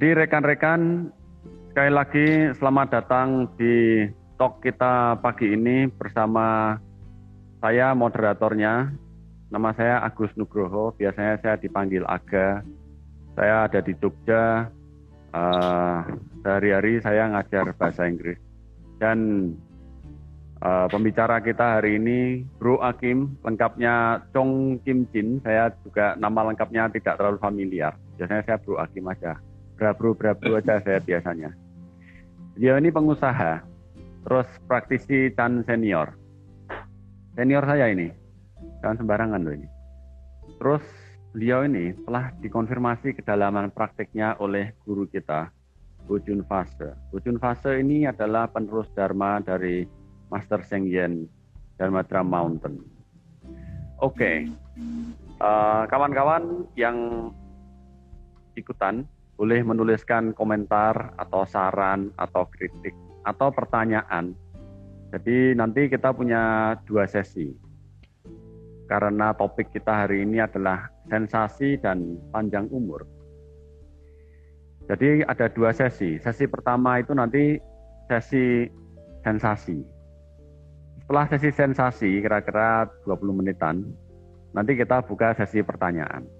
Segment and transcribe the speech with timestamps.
[0.00, 1.12] Jadi rekan-rekan,
[1.68, 4.08] sekali lagi selamat datang di
[4.40, 6.80] talk kita pagi ini bersama
[7.60, 8.96] saya moderatornya.
[9.52, 12.64] Nama saya Agus Nugroho, biasanya saya dipanggil Aga.
[13.36, 14.72] Saya ada di Jogja,
[15.36, 16.00] uh,
[16.48, 18.40] sehari-hari saya ngajar bahasa Inggris.
[18.96, 19.52] Dan
[20.64, 25.44] uh, pembicara kita hari ini Bro Akim, lengkapnya Chong Kim Jin.
[25.44, 27.92] Saya juga nama lengkapnya tidak terlalu familiar.
[28.16, 29.36] Biasanya saya Bro Akim aja
[29.80, 31.56] brabro aja saya biasanya.
[32.60, 33.64] Dia ini pengusaha,
[34.28, 36.12] terus praktisi dan senior.
[37.32, 38.12] Senior saya ini,
[38.84, 39.68] jangan sembarangan loh ini.
[40.60, 40.84] Terus
[41.32, 45.48] beliau ini telah dikonfirmasi kedalaman praktiknya oleh guru kita,
[46.04, 46.92] Bujun Fase.
[47.08, 49.88] Bujun Fase ini adalah penerus Dharma dari
[50.28, 51.24] Master Seng Yen
[51.80, 52.76] Dharma Drum Mountain.
[54.00, 54.36] Oke, okay.
[55.40, 57.28] uh, kawan-kawan yang
[58.56, 59.08] ikutan
[59.40, 62.92] boleh menuliskan komentar atau saran atau kritik
[63.24, 64.36] atau pertanyaan.
[65.16, 67.48] Jadi nanti kita punya dua sesi.
[68.84, 73.08] Karena topik kita hari ini adalah sensasi dan panjang umur.
[74.92, 76.20] Jadi ada dua sesi.
[76.20, 77.56] Sesi pertama itu nanti
[78.12, 78.68] sesi
[79.24, 79.80] sensasi.
[81.00, 83.88] Setelah sesi sensasi kira-kira 20 menitan,
[84.52, 86.39] nanti kita buka sesi pertanyaan.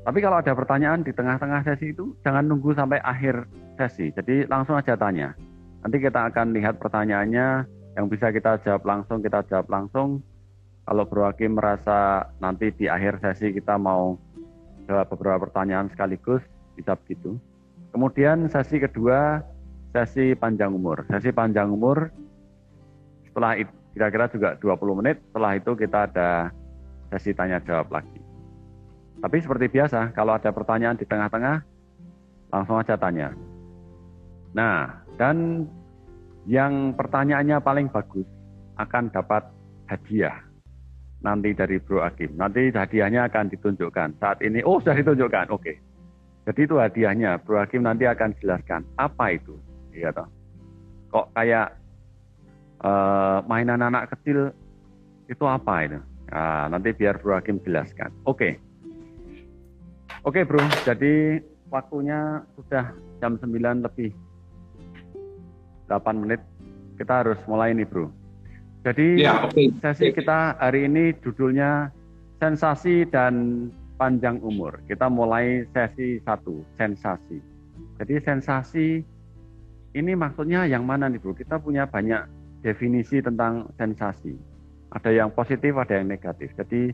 [0.00, 3.44] Tapi kalau ada pertanyaan di tengah-tengah sesi itu, jangan nunggu sampai akhir
[3.76, 4.08] sesi.
[4.16, 5.36] Jadi langsung aja tanya.
[5.84, 7.68] Nanti kita akan lihat pertanyaannya
[8.00, 10.24] yang bisa kita jawab langsung, kita jawab langsung.
[10.88, 14.16] Kalau Bro Hakim merasa nanti di akhir sesi kita mau
[14.88, 16.40] jawab beberapa pertanyaan sekaligus,
[16.74, 17.36] bisa begitu.
[17.92, 19.44] Kemudian sesi kedua,
[19.92, 21.04] sesi panjang umur.
[21.12, 22.08] Sesi panjang umur,
[23.28, 23.60] setelah
[23.92, 26.50] kira-kira juga 20 menit, setelah itu kita ada
[27.12, 28.19] sesi tanya jawab lagi.
[29.20, 31.60] Tapi seperti biasa, kalau ada pertanyaan di tengah-tengah,
[32.50, 33.36] langsung aja tanya.
[34.56, 35.68] Nah, dan
[36.48, 38.24] yang pertanyaannya paling bagus
[38.80, 39.44] akan dapat
[39.92, 40.40] hadiah
[41.20, 42.32] nanti dari Bro Akim.
[42.40, 44.16] Nanti hadiahnya akan ditunjukkan.
[44.16, 45.72] Saat ini, oh sudah ditunjukkan, oke.
[46.48, 49.54] Jadi itu hadiahnya, Bro Hakim nanti akan jelaskan apa itu.
[49.92, 50.28] Iya toh.
[51.12, 51.76] Kok kayak
[52.80, 54.48] uh, mainan anak kecil
[55.28, 56.00] itu apa itu?
[56.32, 58.08] Nah, nanti biar Bro Hakim jelaskan.
[58.24, 58.69] Oke.
[60.20, 61.40] Oke bro, jadi
[61.72, 62.92] waktunya sudah
[63.24, 64.12] jam 9 lebih
[65.88, 66.44] 8 menit.
[67.00, 68.12] Kita harus mulai nih bro.
[68.84, 69.72] Jadi ya, okay.
[69.80, 71.88] sesi kita hari ini judulnya
[72.36, 74.84] sensasi dan panjang umur.
[74.84, 77.40] Kita mulai sesi satu, sensasi.
[77.96, 79.00] Jadi sensasi
[79.96, 81.32] ini maksudnya yang mana nih bro?
[81.32, 82.28] Kita punya banyak
[82.60, 84.36] definisi tentang sensasi.
[84.92, 86.52] Ada yang positif, ada yang negatif.
[86.60, 86.92] Jadi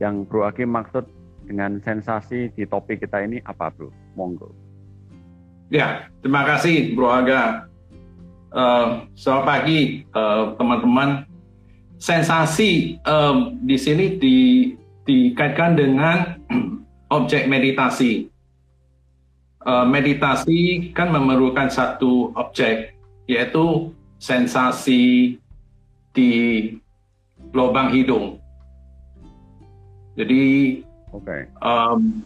[0.00, 1.04] yang Bro Aki maksud
[1.46, 3.90] dengan sensasi di topik kita ini apa bro?
[4.14, 4.52] Monggo.
[5.72, 7.64] Ya, terima kasih Bro Aga.
[8.52, 11.24] Uh, selamat pagi uh, teman-teman.
[11.96, 14.36] Sensasi uh, di sini di,
[15.08, 16.36] dikaitkan dengan
[17.16, 18.28] objek meditasi.
[19.64, 22.92] Uh, meditasi kan memerlukan satu objek,
[23.24, 25.40] yaitu sensasi
[26.12, 26.30] di
[27.56, 28.36] lubang hidung.
[30.20, 30.44] Jadi
[31.12, 31.48] Okay.
[31.60, 32.24] Um,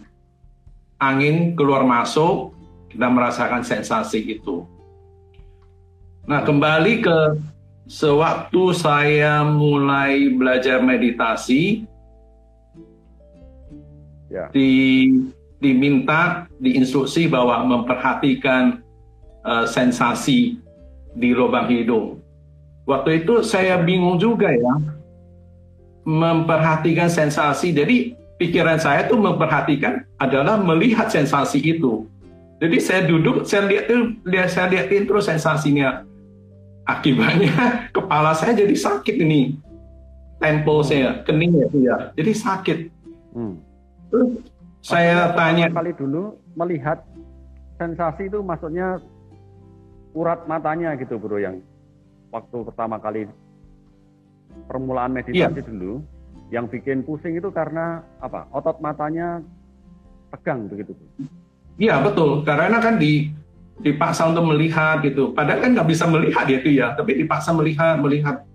[1.03, 2.55] angin keluar masuk,
[2.87, 4.63] kita merasakan sensasi itu.
[6.27, 7.19] Nah, kembali ke
[7.87, 11.87] sewaktu saya mulai belajar meditasi,
[14.31, 14.51] yeah.
[14.51, 15.11] di
[15.63, 18.85] diminta diinstruksi bahwa memperhatikan
[19.43, 20.61] uh, sensasi
[21.17, 22.21] di lubang hidung.
[22.87, 24.75] Waktu itu saya bingung juga ya
[26.07, 27.75] memperhatikan sensasi.
[27.75, 32.09] Jadi pikiran saya tuh memperhatikan adalah melihat sensasi itu.
[32.57, 33.69] Jadi saya duduk, saya
[34.25, 36.05] lihat saya lihatin terus sensasinya.
[36.87, 37.53] Akibatnya
[37.97, 39.59] kepala saya jadi sakit ini.
[40.37, 40.87] Tempo hmm.
[40.87, 41.97] saya, kening ya, ya.
[42.17, 42.79] Jadi sakit.
[43.33, 43.57] Hmm.
[44.13, 44.31] Terus
[44.85, 47.03] saya tanya kali dulu melihat
[47.77, 49.03] sensasi itu maksudnya
[50.17, 51.61] urat matanya gitu bro yang
[52.33, 53.29] waktu pertama kali
[54.65, 55.69] permulaan meditasi ya.
[55.69, 56.01] dulu
[56.55, 58.47] yang bikin pusing itu karena apa?
[58.55, 59.43] Otot matanya
[60.31, 60.95] tegang begitu.
[61.77, 63.35] Iya betul, karena kan di
[63.85, 65.37] dipaksa untuk melihat gitu.
[65.37, 68.47] Padahal kan nggak bisa melihat ya itu ya, tapi dipaksa melihat melihat.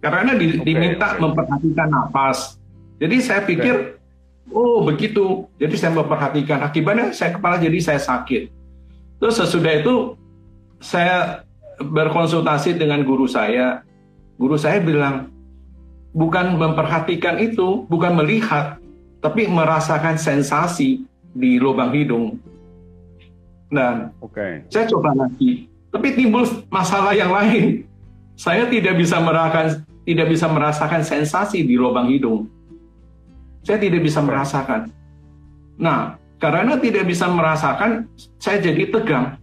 [0.00, 1.20] Karena di, okay, diminta okay.
[1.20, 2.60] memperhatikan nafas.
[3.00, 4.52] Jadi saya pikir, okay.
[4.52, 5.48] oh begitu.
[5.56, 6.60] Jadi saya memperhatikan.
[6.60, 8.52] Akibatnya saya kepala jadi saya sakit.
[9.16, 10.12] Terus sesudah itu
[10.80, 11.44] saya
[11.80, 13.80] berkonsultasi dengan guru saya.
[14.36, 15.33] Guru saya bilang,
[16.14, 18.78] bukan memperhatikan itu, bukan melihat,
[19.18, 21.02] tapi merasakan sensasi
[21.34, 22.38] di lubang hidung.
[23.68, 24.62] Dan okay.
[24.70, 27.82] saya coba lagi, tapi timbul masalah yang lain.
[28.34, 32.46] Saya tidak bisa merasakan tidak bisa merasakan sensasi di lubang hidung.
[33.64, 34.92] Saya tidak bisa merasakan.
[35.80, 38.04] Nah, karena tidak bisa merasakan,
[38.36, 39.40] saya jadi tegang.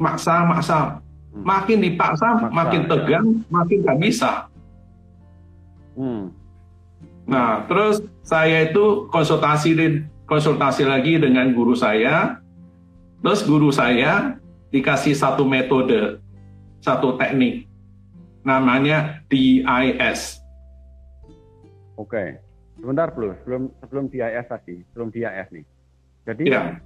[0.00, 0.78] Maksa, maksa.
[1.36, 1.44] Hmm.
[1.44, 2.88] Makin dipaksa, maksa, makin ya.
[2.88, 3.46] tegang, ya.
[3.52, 4.30] makin nggak bisa.
[5.94, 6.30] Hmm.
[7.24, 9.74] Nah, terus saya itu konsultasi
[10.28, 12.40] konsultasi lagi dengan guru saya.
[13.24, 14.36] Terus guru saya
[14.68, 16.20] dikasih satu metode,
[16.84, 17.64] satu teknik,
[18.44, 20.44] namanya DIS.
[21.96, 22.36] Oke,
[22.76, 25.64] sebentar dulu, sebelum sebelum DIS tadi, sebelum DIS nih.
[26.28, 26.76] Jadi ya.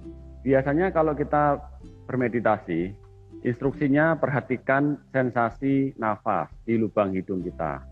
[0.45, 1.59] biasanya kalau kita
[2.07, 2.95] bermeditasi,
[3.43, 7.88] instruksinya perhatikan sensasi nafas di lubang hidung kita.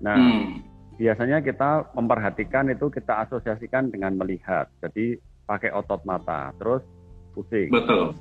[0.00, 0.44] Nah, hmm.
[0.96, 4.68] biasanya kita memperhatikan itu kita asosiasikan dengan melihat.
[4.80, 6.84] Jadi pakai otot mata, terus
[7.36, 7.68] pusing.
[7.72, 8.16] Betul.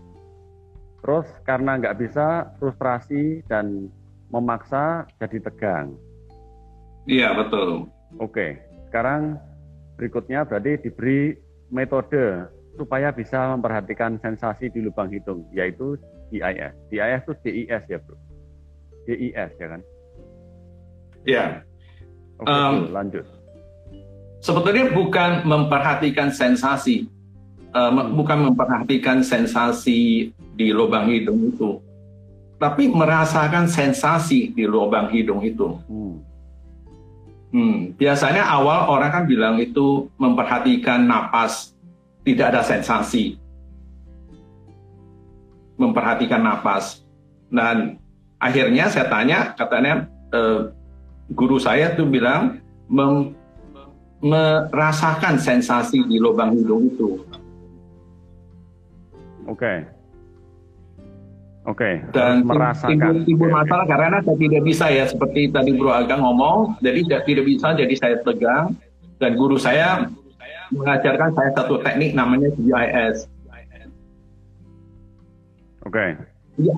[1.00, 3.88] Terus karena nggak bisa frustrasi dan
[4.30, 5.96] memaksa jadi tegang.
[7.08, 7.88] Iya betul.
[8.20, 8.60] Oke,
[8.92, 9.40] sekarang
[9.96, 11.34] berikutnya berarti diberi
[11.72, 15.98] metode supaya bisa memperhatikan sensasi di lubang hidung, yaitu
[16.30, 16.74] DIS.
[16.94, 18.18] DIS itu DIS ya bro?
[19.08, 19.82] DIS ya kan?
[21.26, 21.46] Iya.
[22.40, 23.26] Oke, um, lanjut.
[24.40, 27.12] Sebetulnya bukan memperhatikan sensasi,
[27.76, 31.84] uh, bukan memperhatikan sensasi di lubang hidung itu,
[32.56, 35.76] tapi merasakan sensasi di lubang hidung itu.
[35.92, 36.16] Hmm.
[37.50, 41.74] Hmm, biasanya awal orang kan bilang itu memperhatikan napas,
[42.22, 43.42] tidak ada sensasi.
[45.76, 47.02] Memperhatikan napas.
[47.50, 47.98] Dan
[48.38, 50.70] akhirnya saya tanya, katanya eh,
[51.34, 53.36] guru saya tuh bilang mem,
[54.20, 57.24] merasakan sensasi di lubang hidung itu.
[59.48, 59.56] Oke.
[59.56, 59.78] Okay.
[61.70, 62.02] Oke.
[62.02, 62.12] Okay.
[62.16, 63.94] Dan merasakan timbul, masalah okay.
[63.94, 67.96] karena saya tidak bisa ya seperti tadi Bro Agang ngomong, jadi tidak, tidak bisa jadi
[67.96, 68.74] saya tegang
[69.20, 70.10] dan guru saya
[70.70, 73.26] mengajarkan saya satu teknik namanya DIS.
[75.86, 75.96] Oke.
[75.96, 76.10] Okay.
[76.60, 76.76] Ya,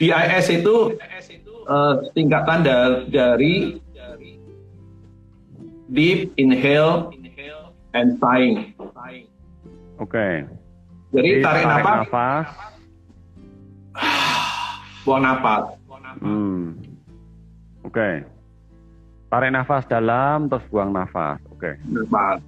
[0.00, 0.96] DIS itu
[1.68, 2.66] uh, tingkatan
[3.08, 3.80] dari
[5.90, 7.10] deep inhale
[7.94, 8.74] and sighing.
[8.78, 9.26] Oke.
[10.06, 10.34] Okay.
[11.10, 12.46] Jadi, tarik, tarik nafas, nafas,
[15.04, 15.64] buang nafas.
[16.22, 16.78] Hmm.
[17.82, 17.90] Oke.
[17.90, 18.14] Okay.
[19.30, 21.38] Tarik nafas dalam terus buang nafas.
[21.50, 21.74] Oke.
[21.78, 22.38] Okay.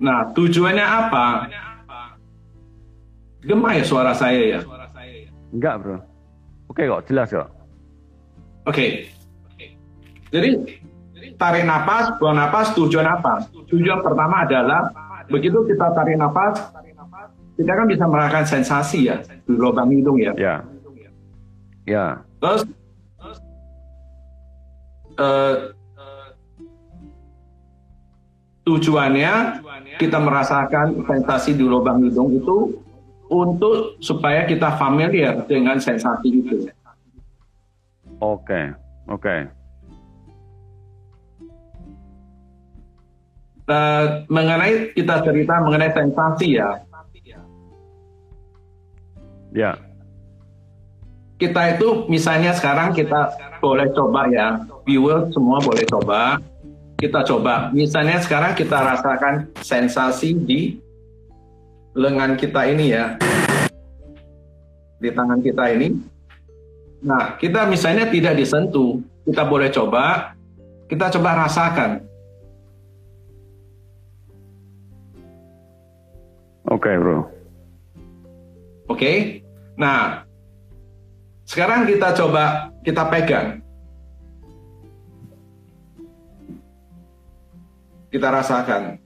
[0.00, 1.26] Nah, tujuannya apa?
[3.42, 4.60] Gemah ya suara saya ya?
[5.52, 5.96] Enggak, Bro.
[6.72, 7.50] Oke kok, jelas kok.
[8.64, 9.04] Oke.
[10.32, 10.80] Jadi
[11.42, 13.50] tarik nafas, buang nafas, tujuan apa?
[13.66, 14.94] Tujuan pertama adalah
[15.26, 16.70] begitu kita tarik nafas,
[17.58, 20.32] kita kan bisa merasakan sensasi ya di lubang hidung ya.
[20.38, 20.54] Ya.
[21.82, 22.06] Ya.
[22.38, 22.62] Terus
[25.18, 25.74] uh,
[28.62, 29.34] tujuannya
[29.98, 32.78] kita merasakan sensasi di lubang hidung itu
[33.26, 36.70] untuk supaya kita familiar dengan sensasi itu.
[38.22, 38.70] Oke,
[39.10, 39.61] oke.
[43.72, 46.76] Uh, mengenai kita cerita mengenai sensasi ya,
[49.52, 49.80] Ya.
[51.40, 53.32] Kita itu misalnya sekarang kita
[53.64, 56.36] boleh coba ya, viewer semua boleh coba.
[57.00, 60.60] Kita coba, misalnya sekarang kita rasakan sensasi di
[61.98, 63.18] lengan kita ini ya,
[65.02, 65.98] di tangan kita ini.
[67.02, 70.36] Nah, kita misalnya tidak disentuh, kita boleh coba,
[70.86, 72.11] kita coba rasakan.
[76.70, 77.18] Oke, okay, bro.
[77.18, 77.26] Oke,
[78.86, 79.16] okay?
[79.74, 80.22] Nah,
[81.42, 83.58] sekarang kita coba kita pegang.
[88.14, 89.02] Kita rasakan.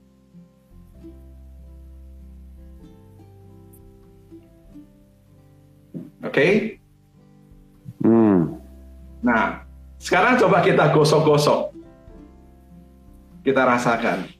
[6.21, 6.29] Oke?
[6.29, 6.51] Okay?
[8.05, 8.61] Hmm.
[9.25, 9.65] Nah,
[9.97, 11.73] sekarang coba kita gosok-gosok.
[13.41, 14.36] Kita rasakan.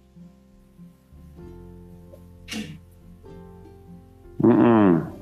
[4.41, 5.17] Hmm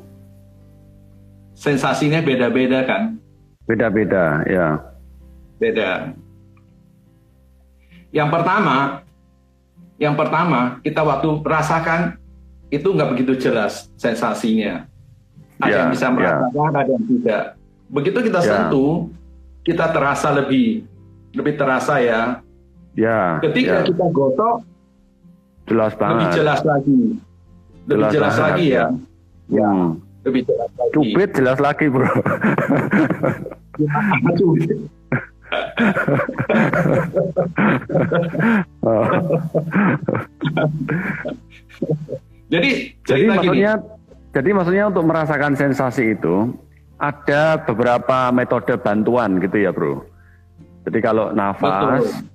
[1.56, 3.18] sensasinya beda-beda kan?
[3.66, 4.78] Beda-beda, ya.
[5.58, 6.14] Beda.
[8.14, 9.02] Yang pertama,
[9.98, 12.20] yang pertama kita waktu rasakan
[12.70, 14.86] itu nggak begitu jelas sensasinya.
[15.58, 16.14] Ada ya, yang bisa ya.
[16.14, 16.78] merasakan, ya.
[16.78, 17.44] ada yang tidak.
[17.90, 18.46] Begitu kita ya.
[18.46, 19.10] sentuh,
[19.64, 20.86] kita terasa lebih
[21.34, 22.44] lebih terasa ya.
[22.94, 23.42] Ya.
[23.42, 23.88] Ketika ya.
[23.88, 24.62] kita gosok,
[25.66, 26.14] jelas banget.
[26.14, 27.02] Lebih jelas lagi.
[27.86, 28.90] Lebih jelas, jelas lagi ya.
[29.46, 29.62] Ya.
[29.62, 29.70] ya.
[30.26, 30.94] lebih jelas lagi.
[30.94, 32.10] Cubit jelas lagi, bro.
[34.38, 34.70] cubit.
[42.52, 42.72] jadi,
[43.06, 44.34] jadi maksudnya, gini.
[44.34, 46.58] jadi maksudnya untuk merasakan sensasi itu
[46.98, 50.02] ada beberapa metode bantuan gitu ya, bro.
[50.90, 52.34] Jadi kalau nafas, Betul.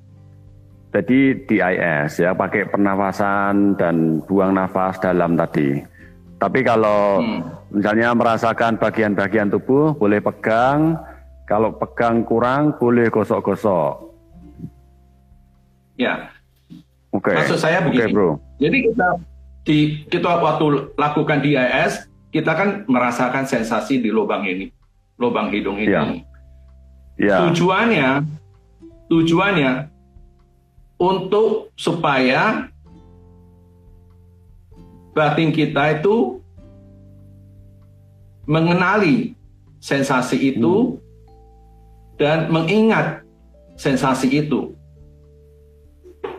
[0.90, 5.78] Jadi DIS ya, pakai pernafasan dan buang nafas dalam tadi.
[6.40, 7.70] Tapi kalau hmm.
[7.78, 10.98] misalnya merasakan bagian-bagian tubuh, boleh pegang.
[11.46, 14.10] Kalau pegang kurang, boleh gosok-gosok.
[15.98, 16.30] Ya.
[17.10, 17.34] Oke.
[17.34, 17.36] Okay.
[17.38, 18.06] Maksud saya begini.
[18.06, 18.30] Okay, bro.
[18.58, 19.08] Jadi kita
[19.66, 24.70] di kita waktu lakukan DIS, kita kan merasakan sensasi di lubang ini,
[25.18, 25.90] lubang hidung ini.
[25.90, 26.02] Ya.
[27.18, 27.36] Ya.
[27.46, 28.24] Tujuannya
[29.10, 29.89] tujuannya
[31.00, 32.68] untuk supaya
[35.16, 36.38] batin kita itu
[38.44, 39.32] mengenali
[39.80, 40.98] sensasi itu hmm.
[42.20, 43.24] dan mengingat
[43.80, 44.76] sensasi itu.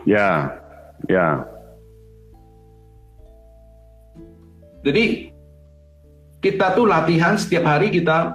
[0.06, 0.50] Ya,
[1.10, 1.42] ya.
[4.82, 5.30] Jadi
[6.42, 8.34] kita tuh latihan setiap hari kita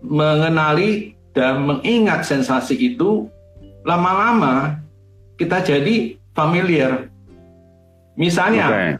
[0.00, 3.28] mengenali dan mengingat sensasi itu
[3.84, 4.80] lama-lama
[5.42, 7.10] kita jadi familiar.
[8.14, 8.90] Misalnya, okay.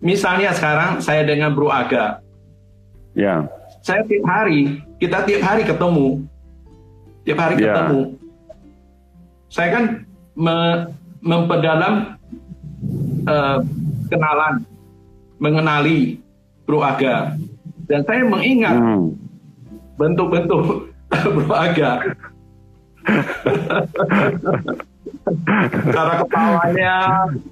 [0.00, 2.24] misalnya sekarang saya dengan Bro Aga,
[3.12, 3.20] ya.
[3.20, 3.40] Yeah.
[3.82, 6.24] Saya tiap hari, kita tiap hari ketemu,
[7.28, 7.66] tiap hari yeah.
[7.68, 8.02] ketemu.
[9.52, 9.84] Saya kan
[10.32, 10.56] me
[11.20, 12.16] memperdalam
[13.28, 13.58] uh,
[14.08, 14.64] kenalan,
[15.36, 16.22] mengenali
[16.64, 17.36] Bro Aga,
[17.90, 19.12] dan saya mengingat hmm.
[20.00, 20.88] bentuk-bentuk.
[21.36, 22.16] Bro Aga
[25.92, 26.94] cara kepalanya,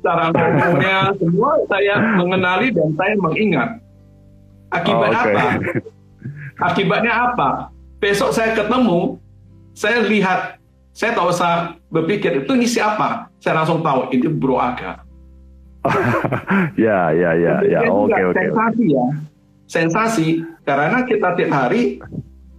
[0.03, 3.71] cara ngomongnya, semua saya mengenali dan saya mengingat.
[4.71, 5.35] Akibat oh, okay.
[5.35, 5.47] apa?
[6.71, 7.51] Akibatnya apa?
[7.99, 9.19] Besok saya ketemu,
[9.75, 10.63] saya lihat,
[10.95, 13.31] saya tahu saya berpikir itu ini siapa?
[13.43, 15.03] Saya langsung tahu ini Bro Aga.
[16.77, 17.81] ya, ya, ya, ya.
[17.89, 18.37] Oke, oke.
[18.37, 19.07] Sensasi ya,
[19.65, 20.27] sensasi
[20.69, 21.99] karena kita tiap hari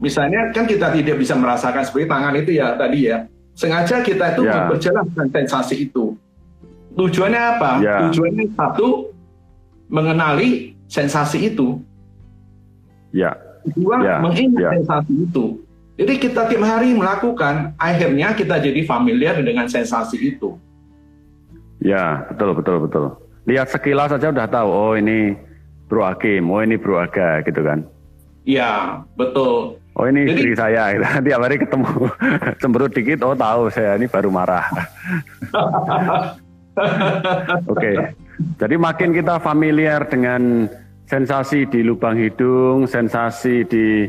[0.01, 3.30] Misalnya kan kita tidak bisa merasakan seperti tangan itu ya tadi ya.
[3.55, 4.67] Sengaja kita itu yeah.
[4.72, 6.15] berjalan dengan sensasi itu.
[6.96, 7.72] Tujuannya apa?
[7.84, 8.00] Yeah.
[8.08, 9.12] Tujuannya satu
[9.91, 11.79] mengenali sensasi itu.
[13.12, 13.36] Ya.
[13.75, 14.20] Dua yeah.
[14.24, 14.74] mengingat yeah.
[14.79, 15.46] sensasi itu.
[16.00, 20.58] Jadi kita tiap hari melakukan, akhirnya kita jadi familiar dengan sensasi itu.
[21.77, 23.05] Ya, betul betul betul.
[23.46, 25.38] Lihat sekilas saja udah tahu, oh ini
[25.89, 27.86] Bro Hakim, oh ini Bro Aga gitu kan.
[28.46, 29.81] Ya, betul.
[29.92, 30.96] Oh ini Jadi, istri saya,
[31.26, 31.92] tiap hari ketemu
[32.62, 34.66] cemberut dikit, oh tahu saya ini baru marah.
[36.72, 37.96] Oke, okay.
[38.56, 40.72] jadi makin kita familiar dengan
[41.04, 44.08] sensasi di lubang hidung, sensasi di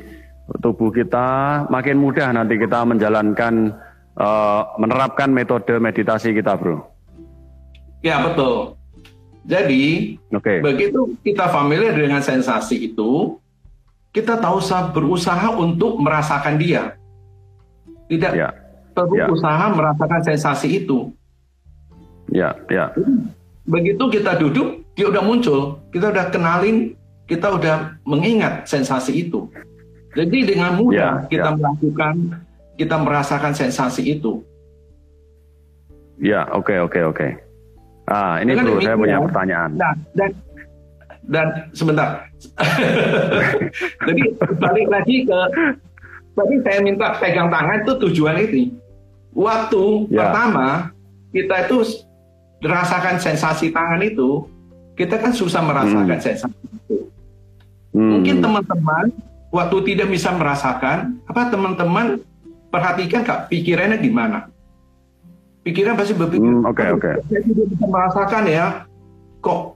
[0.62, 3.74] tubuh kita, makin mudah nanti kita menjalankan,
[4.14, 6.86] uh, menerapkan metode meditasi kita, bro.
[8.06, 8.78] Ya betul.
[9.42, 10.62] Jadi okay.
[10.62, 13.41] begitu kita familiar dengan sensasi itu,
[14.12, 17.00] kita tahu usah berusaha untuk merasakan dia.
[18.12, 18.52] Tidak ya.
[18.92, 19.26] perlu ya.
[19.32, 21.08] usaha merasakan sensasi itu.
[22.28, 22.92] Ya, ya.
[23.64, 25.80] Begitu kita duduk, dia udah muncul.
[25.88, 26.92] Kita udah kenalin,
[27.24, 29.48] kita udah mengingat sensasi itu.
[30.12, 31.56] Jadi dengan mudah ya, kita ya.
[31.56, 32.14] melakukan,
[32.76, 34.44] kita merasakan sensasi itu.
[36.20, 37.16] Ya, oke, okay, oke, okay, oke.
[37.16, 37.30] Okay.
[38.12, 39.70] Ah, ini perlu saya punya pertanyaan.
[39.72, 40.30] Nah, dan
[41.26, 42.26] dan sebentar.
[44.06, 44.22] Jadi
[44.58, 45.40] balik lagi ke
[46.34, 48.64] tadi saya minta pegang tangan itu tujuan ini.
[49.32, 50.28] Waktu ya.
[50.28, 50.92] pertama
[51.32, 52.04] kita itu
[52.60, 54.44] merasakan sensasi tangan itu,
[54.94, 56.24] kita kan susah merasakan hmm.
[56.24, 57.08] sensasi itu.
[57.96, 58.10] Hmm.
[58.18, 59.04] Mungkin teman-teman
[59.52, 62.20] waktu tidak bisa merasakan, apa teman-teman
[62.68, 64.52] perhatikan kak pikirannya gimana?
[65.62, 67.06] Pikiran pasti berpikir, hmm, oke hmm, oke.
[67.06, 67.30] Okay, okay.
[67.30, 68.66] Saya tidak bisa merasakan ya,
[69.38, 69.71] kok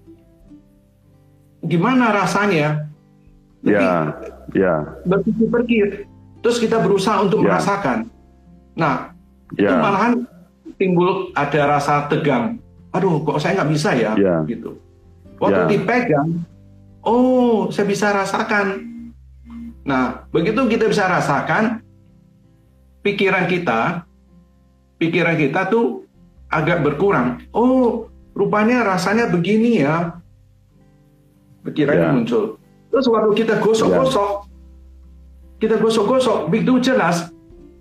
[1.64, 2.90] gimana rasanya?
[3.66, 4.14] Ya,
[4.54, 4.74] ya.
[5.08, 6.06] Berpikir-pikir,
[6.44, 7.56] terus kita berusaha untuk ya.
[7.56, 8.06] merasakan.
[8.78, 9.16] Nah,
[9.56, 9.72] ya.
[9.72, 10.12] itu malahan
[10.76, 12.60] timbul ada rasa tegang.
[12.94, 14.12] Aduh, kok saya nggak bisa ya?
[14.14, 14.44] ya.
[14.46, 14.76] Gitu.
[15.36, 15.68] Waktu ya.
[15.68, 16.28] dipegang,
[17.02, 18.86] oh, saya bisa rasakan.
[19.86, 21.82] Nah, begitu kita bisa rasakan,
[23.02, 24.06] pikiran kita,
[24.98, 26.06] pikiran kita tuh
[26.50, 27.42] agak berkurang.
[27.52, 30.20] Oh, rupanya rasanya begini ya
[31.66, 32.12] pikiran yeah.
[32.14, 32.44] muncul.
[32.90, 35.58] Terus waktu kita gosok-gosok, yeah.
[35.60, 37.28] kita gosok-gosok, begitu jelas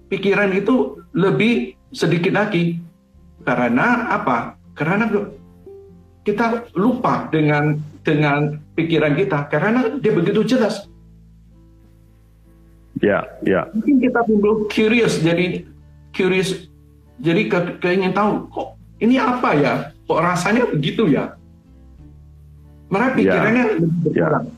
[0.09, 2.81] pikiran itu lebih sedikit lagi.
[3.45, 4.57] Karena apa?
[4.73, 5.05] Karena
[6.25, 10.89] kita lupa dengan dengan pikiran kita karena dia begitu jelas.
[13.03, 13.69] Ya, ya.
[13.75, 15.67] Mungkin kita timbul curious, jadi
[16.15, 16.71] curious,
[17.19, 19.73] jadi ke, keingin tahu kok ini apa ya,
[20.07, 21.34] kok rasanya begitu ya.
[22.95, 23.17] Mereka ya.
[23.19, 23.73] pikirannya ya.
[23.75, 24.45] lebih berkurang.
[24.47, 24.53] Ya.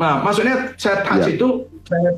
[0.00, 1.36] Nah, maksudnya saya touch ya.
[1.36, 1.48] itu,
[1.84, 2.10] saya,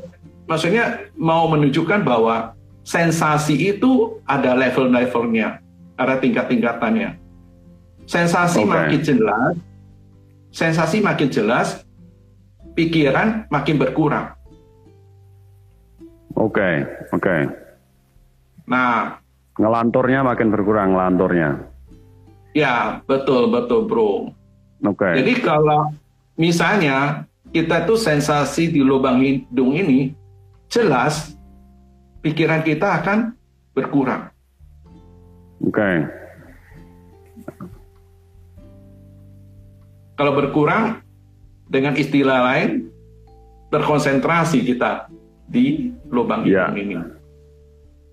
[0.47, 0.83] maksudnya
[1.19, 2.55] mau menunjukkan bahwa
[2.87, 5.59] sensasi itu ada level-levelnya,
[5.99, 7.19] ada tingkat-tingkatannya.
[8.07, 8.71] Sensasi okay.
[8.71, 9.53] makin jelas,
[10.51, 11.83] sensasi makin jelas,
[12.75, 14.31] pikiran makin berkurang.
[16.33, 16.75] Oke, okay,
[17.11, 17.19] oke.
[17.19, 17.41] Okay.
[18.67, 19.19] Nah,
[19.59, 21.67] ngelanturnya makin berkurang ngelanturnya.
[22.53, 24.33] Ya, betul betul, Bro.
[24.83, 25.23] Okay.
[25.23, 25.95] Jadi kalau
[26.35, 27.23] misalnya
[27.55, 30.11] kita tuh sensasi di lubang hidung ini
[30.67, 31.39] jelas
[32.19, 33.31] pikiran kita akan
[33.71, 34.27] berkurang.
[35.63, 35.79] Oke.
[35.79, 35.95] Okay.
[40.13, 41.01] Kalau berkurang,
[41.65, 42.91] dengan istilah lain,
[43.73, 45.09] terkonsentrasi kita
[45.49, 46.69] di lubang yeah.
[46.69, 46.95] hidung ini.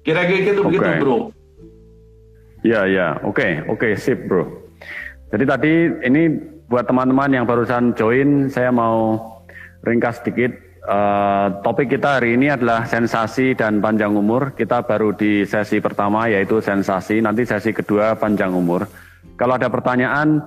[0.00, 0.64] Kira-kira itu okay.
[0.64, 1.18] begitu, bro?
[2.64, 3.52] Ya, ya, oke, okay.
[3.68, 4.48] oke, okay, sip, bro.
[5.30, 5.72] Jadi tadi
[6.08, 6.22] ini
[6.70, 9.18] buat teman-teman yang barusan join, saya mau
[9.82, 10.54] ringkas sedikit.
[10.80, 14.54] Uh, topik kita hari ini adalah sensasi dan panjang umur.
[14.54, 18.86] Kita baru di sesi pertama yaitu sensasi, nanti sesi kedua panjang umur.
[19.34, 20.40] Kalau ada pertanyaan,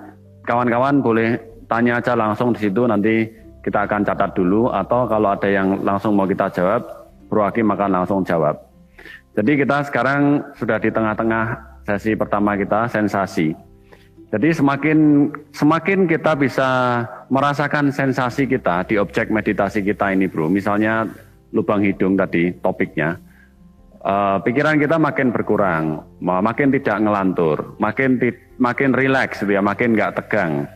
[0.47, 1.37] kawan-kawan boleh
[1.67, 3.27] tanya aja langsung di situ nanti
[3.59, 6.87] kita akan catat dulu atau kalau ada yang langsung mau kita jawab,
[7.27, 8.63] Bro Hakim akan langsung jawab.
[9.35, 11.45] Jadi kita sekarang sudah di tengah-tengah
[11.83, 13.72] sesi pertama kita sensasi.
[14.33, 16.69] Jadi semakin semakin kita bisa
[17.29, 20.49] merasakan sensasi kita di objek meditasi kita ini, Bro.
[20.49, 21.05] Misalnya
[21.53, 23.21] lubang hidung tadi topiknya.
[24.03, 28.19] Uh, pikiran kita makin berkurang, makin tidak ngelantur, makin
[28.57, 30.67] makin rileks gitu ya, makin nggak tegang,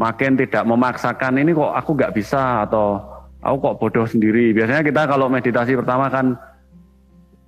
[0.00, 2.98] makin tidak memaksakan ini kok aku nggak bisa atau
[3.44, 4.50] aku kok bodoh sendiri.
[4.56, 6.34] Biasanya kita kalau meditasi pertama kan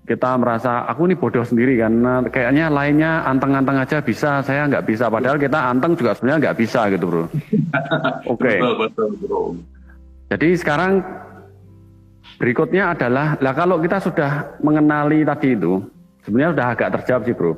[0.06, 5.10] kita merasa aku ini bodoh sendiri karena kayaknya lainnya anteng-anteng aja bisa, saya nggak bisa.
[5.10, 7.22] Padahal kita anteng juga sebenarnya nggak bisa gitu bro.
[7.26, 7.34] Oke.
[8.30, 8.56] Okay.
[8.62, 9.42] Betul, bro.
[10.30, 11.02] Jadi sekarang
[12.38, 15.82] berikutnya adalah, lah kalau kita sudah mengenali tadi itu,
[16.22, 17.52] sebenarnya sudah agak terjawab sih bro.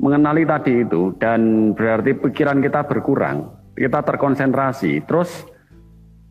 [0.00, 5.48] Mengenali tadi itu dan berarti pikiran kita berkurang, kita terkonsentrasi, terus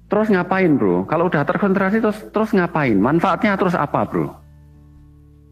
[0.10, 1.10] terus ngapain bro?
[1.10, 2.98] Kalau udah terkonsentrasi terus terus ngapain?
[2.98, 4.49] Manfaatnya terus apa bro?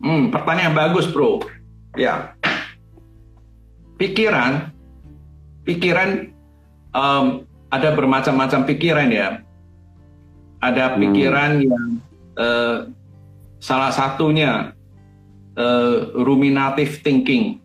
[0.02, 1.42] Hmm, pertanyaan bagus, bro.
[1.98, 2.38] Ya,
[3.98, 4.70] pikiran,
[5.66, 6.30] pikiran
[6.94, 9.28] um, ada bermacam-macam pikiran ya.
[10.62, 10.98] Ada hmm.
[11.02, 11.66] pikiran hmm.
[11.66, 11.86] yang
[12.38, 12.78] uh,
[13.58, 14.72] salah satunya
[15.58, 17.60] uh, ruminative thinking.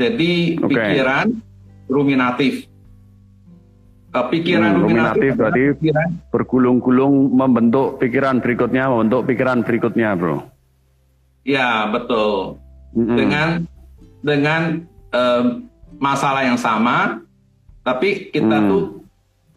[0.00, 0.66] Jadi okay.
[0.70, 1.26] pikiran
[1.90, 2.70] ruminatif.
[4.10, 5.62] Uh, pikiran hmm, ruminatif, ruminatif berarti
[6.34, 10.59] bergulung-gulung membentuk pikiran berikutnya, membentuk pikiran berikutnya, bro.
[11.50, 12.62] Ya betul.
[12.94, 13.16] Mm-hmm.
[13.18, 13.48] Dengan
[14.22, 14.62] dengan
[16.00, 17.20] masalah yang sama,
[17.82, 18.68] tapi kita mm.
[18.70, 18.84] tuh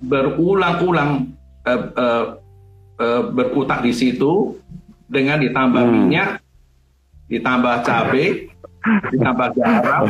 [0.03, 1.31] berulang-ulang
[1.63, 2.25] uh, uh,
[2.99, 4.57] uh, berkutak di situ
[5.07, 5.91] dengan ditambah mm.
[5.93, 6.29] minyak,
[7.31, 8.51] ditambah cabai,
[9.13, 10.05] ditambah garam.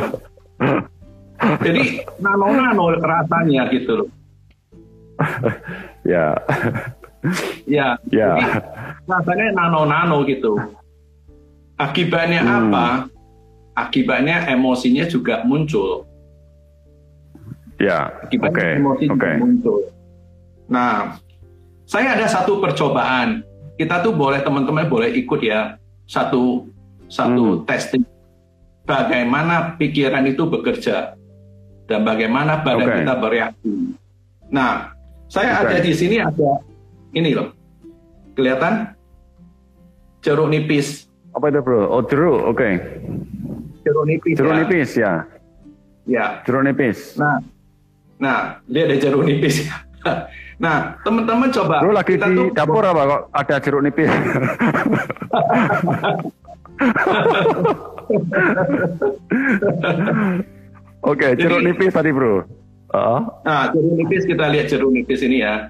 [1.60, 4.08] Jadi nano-nano rasanya gitu loh.
[6.08, 6.34] ya.
[7.68, 7.94] ya.
[8.10, 8.30] Ya.
[8.34, 8.44] Jadi
[9.06, 10.56] rasanya nano-nano gitu.
[11.74, 12.54] Akibatnya hmm.
[12.70, 12.86] apa?
[13.74, 16.06] Akibatnya emosinya juga muncul.
[17.82, 18.78] Ya, Akibatnya okay.
[18.78, 19.14] emosi okay.
[19.14, 19.80] juga muncul.
[20.70, 21.18] Nah,
[21.84, 23.42] saya ada satu percobaan.
[23.74, 25.74] Kita tuh boleh teman-teman boleh ikut ya
[26.06, 26.70] satu
[27.10, 27.66] satu hmm.
[27.66, 28.06] testing
[28.84, 31.16] bagaimana pikiran itu bekerja
[31.88, 32.98] dan bagaimana badan okay.
[33.02, 33.72] kita bereaksi.
[34.52, 34.94] Nah,
[35.28, 35.66] saya okay.
[35.74, 36.60] ada di sini ada
[37.16, 37.52] ini loh,
[38.36, 38.94] kelihatan
[40.24, 41.03] jeruk nipis.
[41.34, 41.90] Apa itu bro?
[41.90, 42.56] Oh jeruk, oke.
[42.56, 42.72] Okay.
[43.82, 44.34] Jeruk nipis.
[44.38, 44.58] Jeruk ya.
[44.62, 45.12] nipis ya.
[46.06, 46.24] Ya.
[46.46, 47.18] Jeruk nipis.
[47.18, 47.42] Nah,
[48.22, 49.66] nah dia ada jeruk nipis.
[50.64, 51.82] nah, teman-teman coba.
[51.82, 54.10] Bro lagi kita di tuh, dapur apa kok ada jeruk nipis?
[61.04, 62.46] Oke, okay, jeruk Jadi, nipis tadi bro.
[62.94, 63.20] Uh.
[63.44, 65.68] Nah, jeruk nipis kita lihat jeruk nipis ini ya.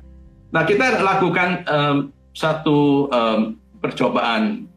[0.55, 1.96] Nah, kita lakukan um,
[2.37, 4.70] satu um, percobaan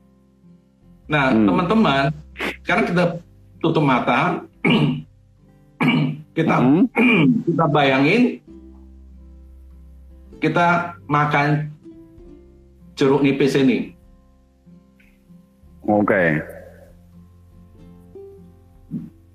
[1.07, 1.47] Nah, hmm.
[1.47, 2.03] teman-teman,
[2.63, 3.03] sekarang kita
[3.63, 4.43] tutup mata,
[6.37, 6.83] kita hmm.
[7.47, 8.43] kita bayangin
[10.37, 11.71] kita makan
[12.93, 13.95] jeruk nipis ini.
[15.87, 16.03] Oke.
[16.03, 16.29] Okay.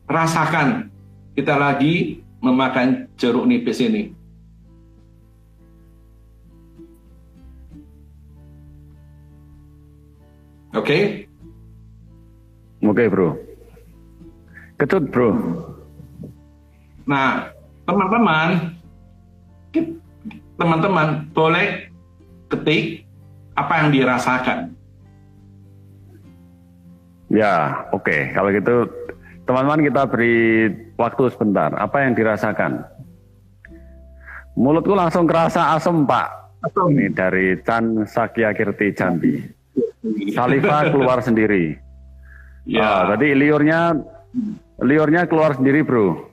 [0.06, 0.92] Rasakan
[1.32, 4.12] kita lagi memakan jeruk nipis ini?
[10.72, 10.84] Oke?
[10.84, 11.02] Okay?
[12.82, 13.38] Oke, okay, Bro.
[14.74, 15.30] Ketut, Bro.
[17.06, 17.54] Nah,
[17.86, 18.74] teman-teman,
[20.58, 21.86] teman-teman boleh
[22.50, 23.06] ketik
[23.54, 24.74] apa yang dirasakan.
[27.32, 28.04] Ya, oke.
[28.04, 28.20] Okay.
[28.36, 28.76] Kalau gitu,
[29.48, 30.68] teman-teman kita beri
[31.00, 31.72] waktu sebentar.
[31.78, 32.84] Apa yang dirasakan?
[34.52, 36.28] Mulutku langsung kerasa asem, Pak.
[36.62, 36.86] Asem.
[36.92, 39.40] Ini dari Chan Sakya Kirti Jambi.
[40.36, 41.81] Saliva keluar sendiri.
[42.68, 42.82] Ya.
[42.82, 43.96] Ah, tadi liurnya
[44.82, 46.30] liurnya keluar sendiri, Bro.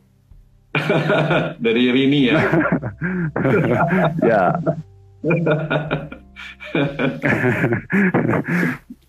[1.65, 2.37] dari Rini ya.
[4.29, 4.43] ya.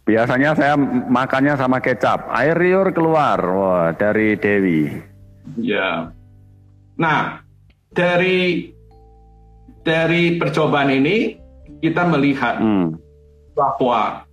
[0.09, 0.74] Biasanya saya
[1.06, 2.26] makannya sama kecap.
[2.35, 4.90] Air liur keluar wah, dari Dewi.
[5.61, 6.11] Ya.
[6.98, 7.44] Nah,
[7.94, 8.72] dari
[9.85, 11.37] dari percobaan ini
[11.80, 12.96] kita melihat hmm.
[13.54, 14.26] bahwa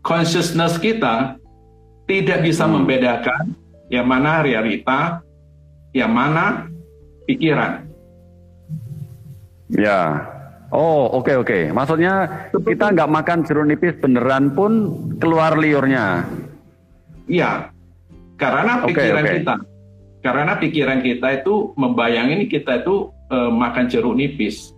[0.00, 1.39] consciousness kita
[2.10, 2.72] tidak bisa hmm.
[2.82, 3.54] membedakan
[3.86, 5.22] yang mana realita,
[5.94, 6.66] yang mana
[7.30, 7.86] pikiran.
[9.70, 10.26] Ya,
[10.70, 11.46] Oh oke okay, oke.
[11.50, 11.62] Okay.
[11.74, 14.72] Maksudnya kita nggak makan jeruk nipis beneran pun
[15.18, 16.22] keluar liurnya.
[17.26, 17.74] Iya,
[18.38, 19.38] karena pikiran okay, okay.
[19.42, 19.54] kita,
[20.22, 24.70] karena pikiran kita itu membayangin kita itu uh, makan jeruk nipis.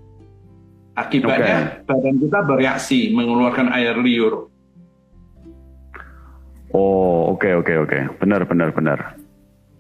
[0.96, 1.88] Akibatnya okay.
[1.88, 4.51] badan kita bereaksi mengeluarkan air liur.
[6.72, 7.88] Oh oke okay, oke okay, oke.
[7.92, 8.02] Okay.
[8.16, 8.98] Benar benar benar.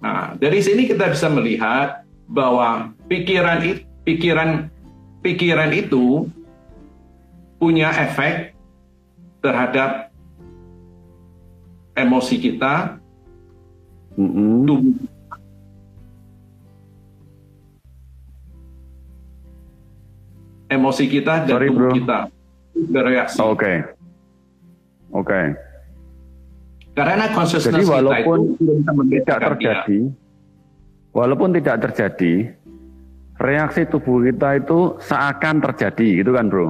[0.04, 3.64] Nah dari sini kita bisa melihat bahwa pikiran
[4.04, 4.68] pikiran
[5.24, 6.28] pikiran itu
[7.56, 8.52] punya efek
[9.40, 10.12] terhadap
[11.94, 12.98] emosi kita,
[14.18, 14.66] mm-hmm.
[14.66, 14.96] tubuh
[20.72, 21.92] emosi kita dan Sorry, tubuh bro.
[21.92, 22.18] kita
[22.90, 23.38] bereaksi.
[23.38, 23.76] Oke, okay.
[25.12, 25.28] oke.
[25.28, 25.71] Okay.
[26.92, 31.12] Karena consciousness Jadi walaupun kita itu tidak terjadi, dia.
[31.16, 32.32] walaupun tidak terjadi,
[33.40, 36.68] reaksi tubuh kita itu seakan terjadi gitu kan bro?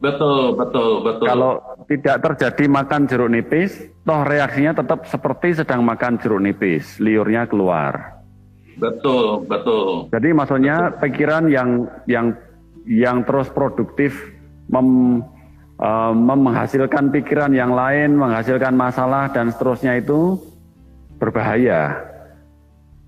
[0.00, 1.24] Betul, betul, betul.
[1.24, 1.52] Kalau
[1.88, 8.20] tidak terjadi makan jeruk nipis, toh reaksinya tetap seperti sedang makan jeruk nipis, liurnya keluar.
[8.76, 10.12] Betul, betul.
[10.12, 11.00] Jadi maksudnya betul.
[11.00, 12.36] pikiran yang yang
[12.84, 14.12] yang terus produktif
[14.68, 15.20] mem,
[15.80, 20.40] uh, menghasilkan pikiran yang lain, menghasilkan masalah dan seterusnya itu
[21.16, 21.96] berbahaya.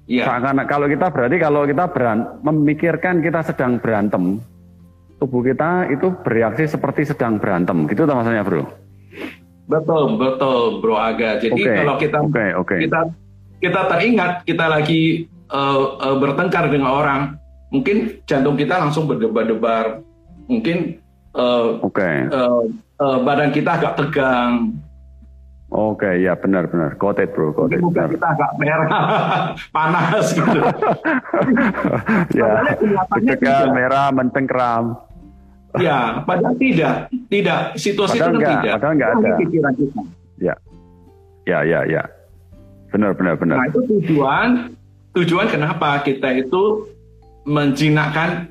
[0.09, 0.25] Iya.
[0.25, 4.41] Seakan kalau kita berarti kalau kita beran, memikirkan kita sedang berantem,
[5.21, 8.65] tubuh kita itu bereaksi seperti sedang berantem, gitu maksudnya, Bro?
[9.69, 11.37] Betul, betul, Bro Aga.
[11.45, 11.77] Jadi okay.
[11.85, 12.79] kalau kita okay, okay.
[12.89, 13.01] kita
[13.61, 17.21] kita teringat kita lagi uh, uh, bertengkar dengan orang,
[17.69, 20.01] mungkin jantung kita langsung berdebar-debar,
[20.49, 21.05] mungkin
[21.39, 22.27] uh, okay.
[22.29, 22.67] uh,
[22.99, 24.75] uh, badan kita agak tegang,
[25.69, 26.97] Oke, okay, ya benar-benar.
[26.97, 27.85] Kotet bro, kotet.
[27.85, 28.89] Muka kita agak merah,
[29.77, 30.61] panas gitu.
[32.41, 32.73] ya,
[33.13, 34.97] tegang, merah, mencengkram.
[35.77, 37.77] Ya, padahal tidak, tidak.
[37.77, 38.73] Situasi padahal itu enggak, tidak.
[38.81, 39.31] Padahal enggak ada.
[39.37, 40.01] Pikiran kita.
[40.41, 40.55] Ya,
[41.45, 42.03] ya, ya, ya.
[42.89, 43.57] Benar, benar, benar.
[43.61, 44.49] Nah itu tujuan,
[45.13, 46.89] tujuan kenapa kita itu
[47.45, 48.49] menjinakkan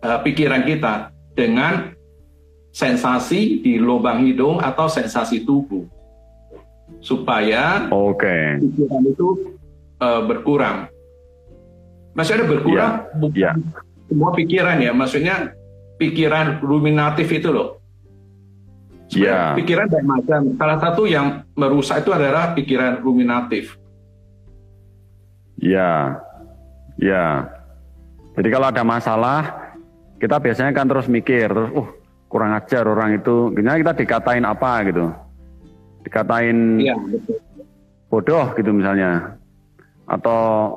[0.00, 1.94] uh, pikiran kita dengan
[2.74, 5.86] sensasi di lubang hidung atau sensasi tubuh
[6.98, 8.58] supaya okay.
[8.58, 9.28] pikiran itu
[10.02, 10.90] uh, berkurang.
[12.18, 13.18] Masih ada berkurang yeah.
[13.22, 13.54] bukan yeah.
[14.10, 15.54] semua pikiran ya, maksudnya
[16.02, 17.78] pikiran ruminatif itu loh.
[19.14, 19.54] yeah.
[19.54, 20.40] pikiran banyak macam.
[20.58, 23.78] Salah satu yang merusak itu adalah pikiran ruminatif.
[25.58, 26.18] Ya,
[26.98, 27.50] ya.
[28.38, 29.67] Jadi kalau ada masalah,
[30.18, 31.88] kita biasanya kan terus mikir, terus, uh
[32.28, 35.08] kurang ajar orang itu, kita dikatain apa gitu?
[36.04, 36.94] Dikatain iya,
[38.12, 39.38] bodoh gitu misalnya.
[40.04, 40.74] Atau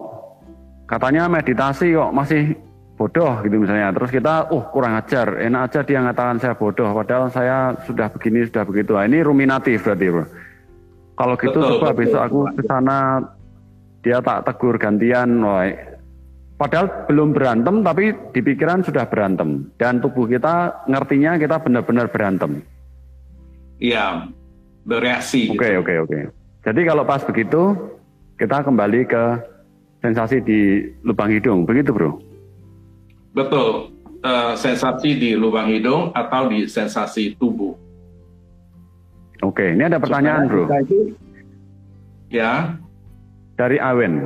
[0.88, 2.56] katanya meditasi kok masih
[2.96, 3.92] bodoh gitu misalnya.
[3.92, 5.42] Terus kita uh kurang ajar.
[5.42, 8.94] Enak aja dia ngatakan saya bodoh padahal saya sudah begini sudah begitu.
[8.96, 10.26] Nah, ini ruminatif berarti bro.
[11.18, 12.98] Kalau gitu betul, coba betul, besok aku ke sana
[14.02, 15.70] dia tak tegur gantian wah
[16.62, 22.62] padahal belum berantem tapi di pikiran sudah berantem dan tubuh kita ngertinya kita benar-benar berantem
[23.82, 24.30] iya
[24.86, 25.50] bereaksi.
[25.52, 25.82] Oke okay, gitu.
[25.82, 26.10] oke okay, oke.
[26.10, 26.24] Okay.
[26.62, 27.62] Jadi kalau pas begitu
[28.38, 29.24] kita kembali ke
[30.02, 32.18] sensasi di lubang hidung, begitu bro?
[33.32, 33.94] Betul,
[34.26, 37.78] uh, sensasi di lubang hidung atau di sensasi tubuh.
[39.42, 40.66] Oke, ini ada pertanyaan bro.
[40.70, 41.18] Itu,
[42.30, 42.78] ya.
[43.58, 44.26] Dari Awen.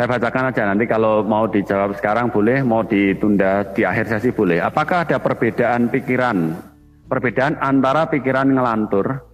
[0.00, 4.56] Saya bacakan aja nanti kalau mau dijawab sekarang boleh, mau ditunda di akhir sesi boleh.
[4.56, 6.56] Apakah ada perbedaan pikiran,
[7.04, 9.28] perbedaan antara pikiran ngelantur,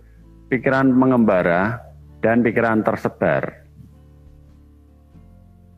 [0.50, 1.86] pikiran mengembara,
[2.18, 3.62] dan pikiran tersebar?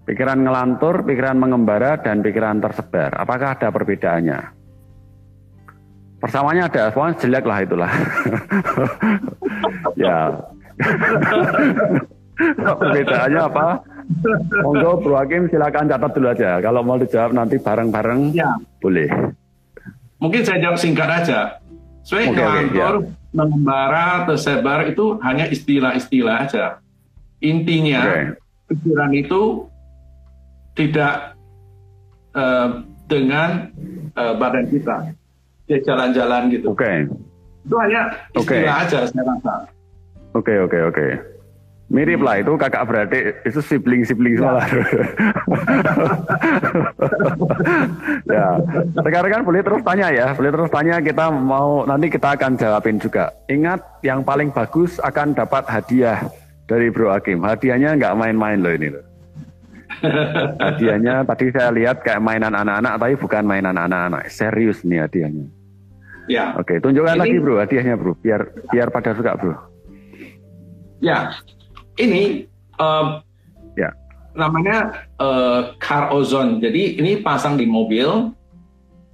[0.08, 3.12] Pikiran ngelantur, pikiran mengembara, dan pikiran tersebar.
[3.12, 4.40] Apakah ada perbedaannya?
[6.16, 7.92] Persamanya ada, semua jelek lah itulah.
[10.00, 10.32] ya.
[12.80, 13.97] Perbedaannya apa?
[14.64, 16.50] Monggo Bro Hakim silakan catat dulu aja.
[16.64, 18.56] Kalau mau dijawab nanti bareng-bareng ya.
[18.80, 19.08] boleh.
[20.18, 21.60] Mungkin saya jawab singkat aja.
[22.02, 23.36] Soalnya okay, ngelantur, okay, ya.
[23.36, 26.64] mengembara, tersebar itu hanya istilah-istilah aja.
[27.44, 28.24] Intinya okay.
[28.72, 29.42] pikiran itu
[30.72, 31.36] tidak
[32.32, 33.68] uh, dengan
[34.16, 35.12] uh, badan kita.
[35.68, 36.72] Dia jalan-jalan gitu.
[36.72, 36.80] Oke.
[36.80, 36.96] Okay.
[37.68, 38.00] Itu hanya
[38.32, 38.86] istilah okay.
[38.88, 39.54] aja saya rasa.
[40.32, 40.96] Oke, okay, oke, okay, oke.
[40.96, 41.37] Okay.
[41.88, 44.44] Mirip lah itu kakak beradik itu sibling sibling ya.
[44.44, 44.60] semua.
[48.28, 48.46] ya.
[49.08, 53.00] Sekarang kan boleh terus tanya ya, boleh terus tanya kita mau nanti kita akan jawabin
[53.00, 53.32] juga.
[53.48, 56.28] Ingat yang paling bagus akan dapat hadiah
[56.68, 57.40] dari Bro Hakim.
[57.40, 59.08] Hadiahnya nggak main-main loh ini loh.
[60.64, 65.46] hadiahnya tadi saya lihat kayak mainan anak-anak tapi bukan mainan anak-anak serius nih hadiahnya
[66.30, 67.22] ya oke tunjukkan Ini...
[67.24, 69.54] lagi bro hadiahnya bro biar biar pada suka bro
[71.02, 71.34] ya
[71.98, 72.46] ini
[72.78, 73.20] uh,
[73.74, 73.90] ya
[74.38, 78.32] namanya uh, car ozone jadi ini pasang di mobil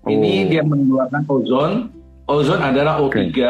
[0.05, 0.09] oh.
[0.09, 1.73] ini dia mengeluarkan ozon
[2.29, 3.41] ozon adalah O3 okay.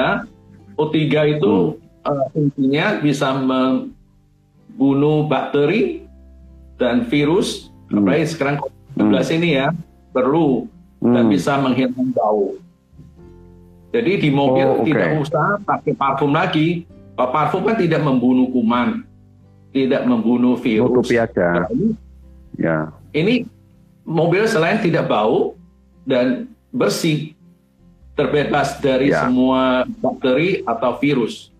[0.75, 2.07] O3 itu hmm.
[2.07, 6.05] uh, intinya bisa membunuh bakteri
[6.79, 8.03] dan virus, hmm.
[8.03, 9.37] apalagi sekarang COVID-19 hmm.
[9.39, 9.67] ini ya,
[10.11, 10.67] perlu
[11.03, 11.15] hmm.
[11.15, 12.59] dan bisa menghilangkan bau.
[13.95, 14.91] Jadi di mobil oh, okay.
[14.91, 16.83] tidak usah pakai parfum lagi.
[17.15, 19.07] Parfum kan tidak membunuh kuman,
[19.75, 21.11] tidak membunuh virus.
[21.11, 21.67] Aja.
[21.67, 21.89] Nah, ini,
[22.55, 22.79] ya.
[23.11, 23.35] ini
[24.07, 25.59] mobil selain tidak bau
[26.07, 27.35] dan bersih,
[28.15, 29.27] terbebas dari ya.
[29.27, 31.51] semua bakteri atau virus.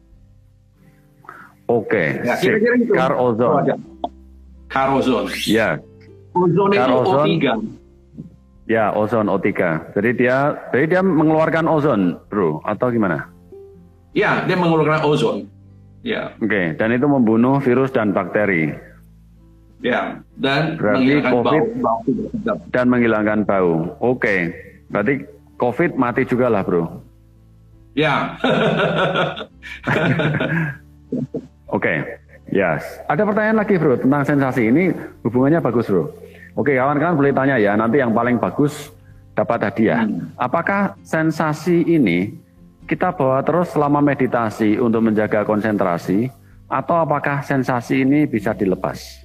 [1.65, 2.29] Oke, okay.
[2.29, 2.93] ya, kira-kira itu.
[2.93, 3.73] Car ozone.
[4.69, 5.33] Car ozone.
[5.49, 5.81] Ya.
[6.35, 7.31] Ozon itu O3.
[8.69, 9.49] Ya, ozon O3.
[9.97, 13.33] Jadi dia jadi dia mengeluarkan ozon, Bro, atau gimana?
[14.13, 15.49] Ya, dia mengeluarkan ozon.
[16.05, 16.37] Ya.
[16.37, 16.67] Oke, okay.
[16.77, 18.77] dan itu membunuh virus dan bakteri.
[19.81, 23.97] Ya, dan berarti COVID bau, bau dan menghilangkan bau.
[24.05, 24.41] Oke, okay.
[24.93, 25.25] berarti
[25.57, 27.01] COVID mati juga lah, Bro.
[27.97, 28.37] Ya.
[31.13, 31.25] Oke.
[31.73, 31.99] okay.
[32.53, 32.85] Yes.
[33.09, 34.93] Ada pertanyaan lagi bro tentang sensasi ini
[35.25, 36.13] hubungannya bagus bro.
[36.55, 38.93] Oke kawan-kawan boleh tanya ya nanti yang paling bagus
[39.35, 40.05] dapat hadiah.
[40.07, 40.31] Hmm.
[40.39, 42.37] Apakah sensasi ini
[42.85, 46.29] kita bawa terus selama meditasi untuk menjaga konsentrasi
[46.69, 49.25] atau apakah sensasi ini bisa dilepas?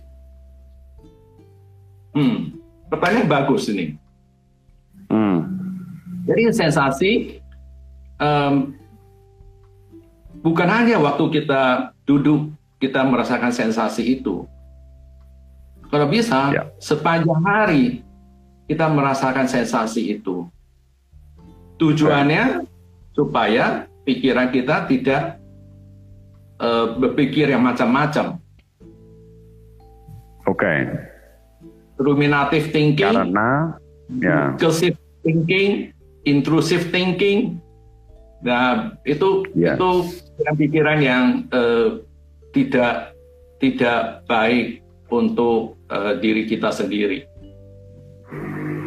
[2.15, 2.55] Hmm,
[2.87, 3.95] pertanyaan bagus ini.
[5.11, 5.45] Hmm.
[6.23, 7.11] Jadi sensasi
[8.21, 8.75] um,
[10.39, 14.47] bukan hanya waktu kita duduk kita merasakan sensasi itu.
[15.89, 16.63] Kalau bisa, ya.
[16.77, 18.05] sepanjang hari
[18.69, 20.45] kita merasakan sensasi itu.
[21.81, 22.78] Tujuannya ya.
[23.19, 25.43] Supaya pikiran kita tidak
[26.63, 28.39] uh, berpikir yang macam-macam.
[30.47, 30.55] Oke.
[30.55, 30.79] Okay.
[31.99, 33.11] Ruminative thinking.
[33.11, 33.75] Karena
[34.23, 34.55] ya.
[34.55, 34.95] Impulsive
[35.27, 35.91] thinking,
[36.23, 37.59] intrusive thinking.
[38.39, 39.75] Nah, itu yes.
[39.75, 39.91] itu
[40.55, 41.99] pikiran yang uh,
[42.55, 43.11] tidak
[43.59, 44.79] tidak baik
[45.11, 47.27] untuk uh, diri kita sendiri.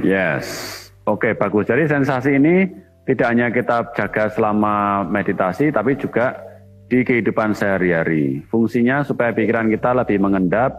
[0.00, 1.68] Yes, oke okay, bagus.
[1.68, 6.38] Jadi sensasi ini tidak hanya kita jaga selama meditasi, tapi juga
[6.86, 8.44] di kehidupan sehari-hari.
[8.46, 10.76] Fungsinya supaya pikiran kita lebih mengendap,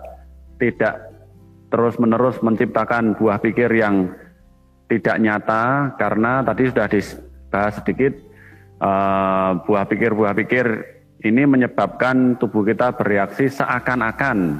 [0.62, 1.10] tidak
[1.74, 4.14] terus-menerus menciptakan buah pikir yang
[4.88, 8.14] tidak nyata, karena tadi sudah dibahas sedikit
[8.78, 10.66] uh, buah pikir-buah pikir
[11.24, 14.60] ini menyebabkan tubuh kita bereaksi seakan-akan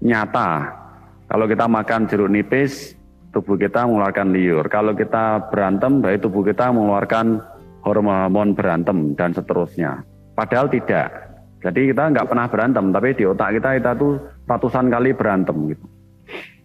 [0.00, 0.80] nyata.
[1.26, 2.94] Kalau kita makan jeruk nipis,
[3.30, 4.66] tubuh kita mengeluarkan liur.
[4.66, 7.40] Kalau kita berantem, baik tubuh kita mengeluarkan
[7.86, 10.02] hormon berantem dan seterusnya.
[10.34, 11.30] Padahal tidak.
[11.60, 14.16] Jadi kita nggak pernah berantem, tapi di otak kita kita tuh
[14.48, 15.86] ratusan kali berantem gitu.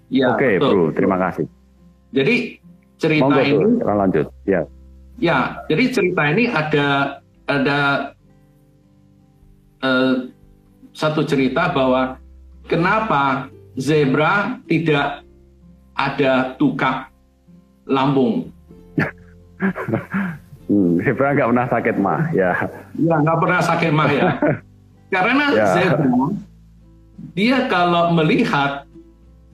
[0.07, 0.95] Ya, Oke, betul, bro, betul.
[0.95, 1.45] terima kasih.
[2.15, 2.35] Jadi
[2.95, 4.27] cerita Monggo, ini, bro, lanjut.
[4.47, 4.61] Ya.
[5.15, 7.79] Ya, jadi cerita ini ada ada
[9.85, 10.15] Eh,
[10.95, 12.17] satu cerita bahwa
[12.65, 15.24] kenapa zebra tidak
[15.95, 17.09] ada tukak
[17.87, 18.51] lambung.
[20.65, 22.49] Hmm, zebra nggak pernah sakit mah, ya.
[22.97, 24.33] Ya nggak pernah sakit mah ya.
[25.13, 25.65] Karena ya.
[25.77, 26.09] zebra
[27.37, 28.89] dia kalau melihat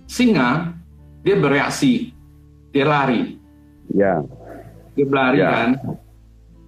[0.07, 0.71] singa
[1.19, 2.15] dia bereaksi,
[2.71, 3.35] dia lari.
[3.91, 4.23] Ya.
[4.95, 5.49] Dia berlari Ya.
[5.51, 5.69] kan,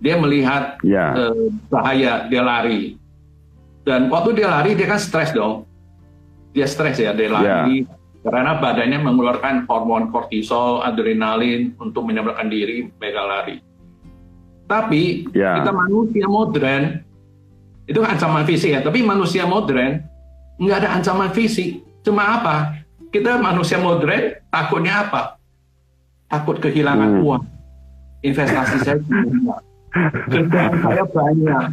[0.03, 1.07] dia melihat Ya.
[1.15, 2.99] eh, bahaya, dia lari.
[3.87, 5.63] Dan waktu dia lari dia kan stres dong.
[6.51, 7.87] Dia stres ya, dia lari
[8.23, 13.59] karena badannya mengeluarkan hormon kortisol, adrenalin untuk menyelamatkan diri, mereka lari.
[14.63, 15.59] Tapi Ya.
[15.59, 17.03] kita manusia modern
[17.83, 19.99] itu kan ancaman fisik ya, tapi manusia modern
[20.55, 21.83] nggak ada ancaman fisik.
[21.99, 22.79] Cuma apa?
[23.11, 25.35] Kita manusia modern takutnya apa?
[26.31, 27.23] Takut kehilangan Hmm.
[27.27, 27.43] uang.
[28.23, 29.59] Investasi saya banyak.
[30.31, 31.65] Kerjaan saya banyak.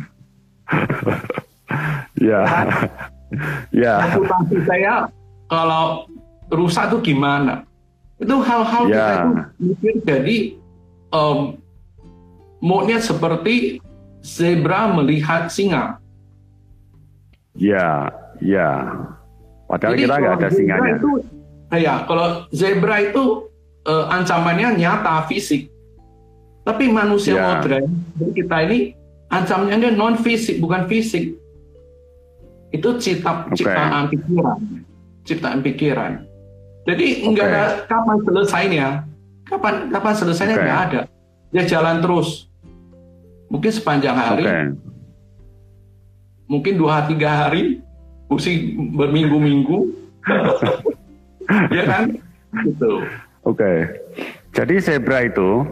[2.19, 2.43] Ya.
[3.71, 3.95] Ya.
[4.11, 5.07] reputasi saya
[5.47, 6.11] kalau
[6.51, 7.65] rusak itu gimana?
[8.21, 8.97] Itu hal-hal Ya.
[9.01, 10.37] kita itu mikir jadi
[11.11, 11.39] em,
[12.61, 13.81] moodnya seperti
[14.21, 15.97] zebra melihat singa.
[17.57, 18.13] Ya.
[18.41, 18.93] Ya.
[19.69, 20.93] Padahal Jadi kita nggak ada singanya.
[20.99, 21.11] Itu,
[21.73, 23.47] ya, kalau zebra itu
[23.87, 25.73] eh, ancamannya nyata fisik.
[26.67, 27.45] Tapi manusia Ya.
[27.57, 27.89] modern
[28.37, 28.93] kita ini
[29.33, 31.33] ancamannya non fisik bukan fisik.
[32.71, 33.59] Itu cipta, Oke.
[33.59, 34.59] ciptaan pikiran,
[35.27, 36.13] ciptaan pikiran.
[36.89, 37.55] Jadi nggak Oke.
[37.57, 38.89] ada kapan selesainya.
[39.45, 40.65] Kapan kapan selesainya Oke.
[40.65, 41.01] nggak ada.
[41.51, 42.49] Dia jalan terus.
[43.51, 44.59] Mungkin sepanjang hari, Oke.
[46.47, 47.83] mungkin dua tiga hari,
[48.31, 49.91] pusing berminggu-minggu.
[51.77, 52.15] ya kan?
[52.63, 52.93] Gitu.
[53.43, 53.91] Oke.
[54.55, 55.67] Jadi zebra itu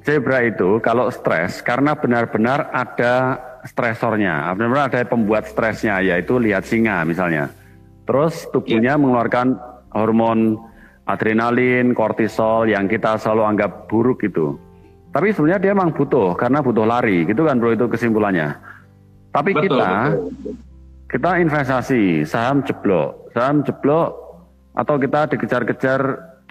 [0.00, 7.04] zebra itu kalau stres karena benar-benar ada stresornya, benar-benar ada pembuat stresnya yaitu lihat singa
[7.04, 7.52] misalnya.
[8.06, 9.58] Terus tubuhnya mengeluarkan
[9.96, 10.60] hormon
[11.06, 14.58] adrenalin, kortisol yang kita selalu anggap buruk itu.
[15.14, 18.52] Tapi sebenarnya dia memang butuh karena butuh lari, gitu kan bro itu kesimpulannya.
[19.32, 20.54] Tapi Betul, kita betul.
[21.08, 24.12] kita investasi saham jeblok, saham jeblok
[24.76, 26.00] atau kita dikejar-kejar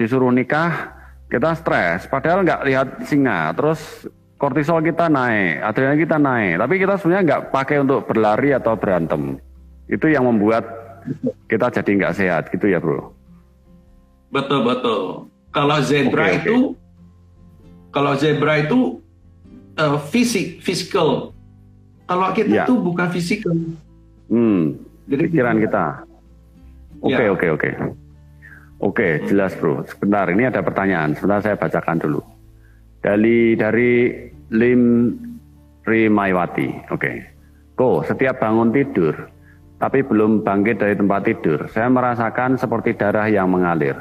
[0.02, 0.94] disuruh nikah,
[1.30, 2.10] kita stres.
[2.10, 4.10] Padahal nggak lihat singa, terus
[4.42, 6.54] kortisol kita naik, adrenalin kita naik.
[6.62, 9.38] Tapi kita sebenarnya nggak pakai untuk berlari atau berantem.
[9.86, 10.66] Itu yang membuat
[11.50, 13.15] kita jadi nggak sehat, gitu ya bro.
[14.36, 15.02] Betul betul.
[15.50, 16.40] Kalau zebra Oke, oke.
[16.44, 16.58] itu,
[17.90, 19.00] kalau zebra itu
[19.76, 21.32] eh, fisik, physical.
[22.06, 22.64] Kalau kita Ya.
[22.68, 23.56] itu bukan physical.
[24.28, 24.76] Hmm,
[25.08, 26.04] Jadi pikiran kita.
[27.00, 27.32] Oke Ya.
[27.32, 27.70] oke oke.
[28.76, 29.88] Oke, jelas bro.
[29.88, 31.16] Sebentar, ini ada pertanyaan.
[31.16, 32.20] Sebentar saya bacakan dulu.
[33.00, 34.12] Dari dari
[34.52, 35.16] Lim
[35.84, 36.92] Rimaywati.
[36.92, 37.24] Oke.
[37.76, 39.16] Ko, setiap bangun tidur,
[39.78, 43.96] tapi belum bangkit dari tempat tidur, saya merasakan seperti darah yang mengalir.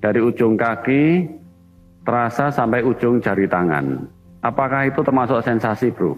[0.00, 1.28] Dari ujung kaki
[2.02, 4.08] terasa sampai ujung jari tangan.
[4.40, 6.16] Apakah itu termasuk sensasi, bro?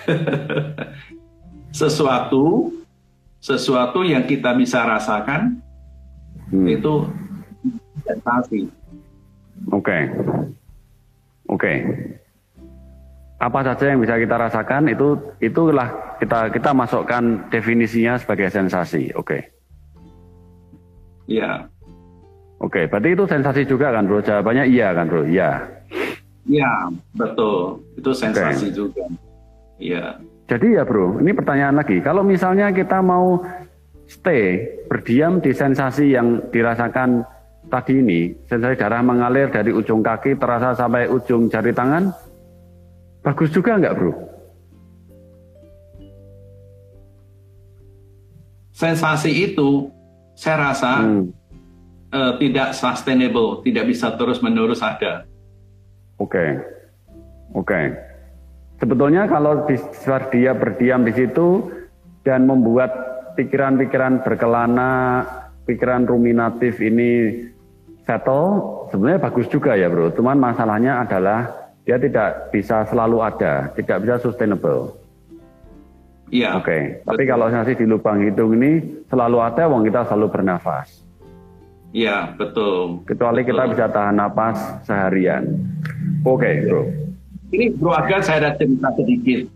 [1.74, 2.70] sesuatu,
[3.42, 5.60] sesuatu yang kita bisa rasakan
[6.50, 6.66] Hmm.
[6.66, 7.06] itu
[8.02, 8.66] sensasi.
[9.70, 9.98] Oke.
[11.46, 11.72] Oke.
[13.40, 19.08] Apa saja yang bisa kita rasakan itu itulah kita kita masukkan definisinya sebagai sensasi.
[19.16, 19.48] Oke.
[21.24, 21.70] Ya,
[22.60, 24.20] Oke, berarti itu sensasi juga kan, Bro?
[24.20, 25.24] Jawabannya iya kan, Bro?
[25.24, 25.64] Iya.
[26.44, 27.80] ya betul.
[27.96, 29.08] Itu sensasi juga.
[29.80, 32.04] Ya, Jadi ya, Bro, ini pertanyaan lagi.
[32.04, 33.40] Kalau misalnya kita mau
[34.04, 34.60] stay
[34.92, 37.24] berdiam di sensasi yang dirasakan
[37.72, 42.12] tadi ini, sensasi darah mengalir dari ujung kaki terasa sampai ujung jari tangan,
[43.20, 44.12] bagus juga nggak, Bro?
[48.80, 49.92] sensasi itu
[50.32, 51.28] saya rasa Hmm.
[52.10, 55.28] eh, tidak sustainable, tidak bisa terus menerus ada.
[56.18, 56.58] Oke,
[57.54, 57.80] oke.
[58.80, 59.76] Sebetulnya kalau di,
[60.32, 61.68] dia berdiam di situ
[62.24, 62.90] dan membuat
[63.36, 65.22] pikiran-pikiran berkelana,
[65.68, 67.44] pikiran ruminatif ini
[68.08, 70.10] settle, sebenarnya bagus juga ya bro.
[70.10, 74.96] Cuman masalahnya adalah dia tidak bisa selalu ada, tidak bisa sustainable.
[76.30, 76.62] Iya.
[76.62, 77.30] Oke, tapi betul.
[77.34, 81.02] kalau nanti di lubang hidung ini selalu ada, wong kita selalu bernafas.
[81.90, 83.02] Iya, betul.
[83.02, 83.70] Kecuali kita Betul.
[83.74, 85.58] bisa tahan napas seharian.
[86.22, 86.86] Oke, bro.
[87.50, 89.50] Ini Bro Aga saya ada cerita sedikit.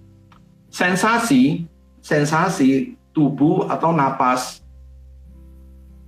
[0.67, 1.63] Sensasi,
[2.03, 4.59] sensasi tubuh atau napas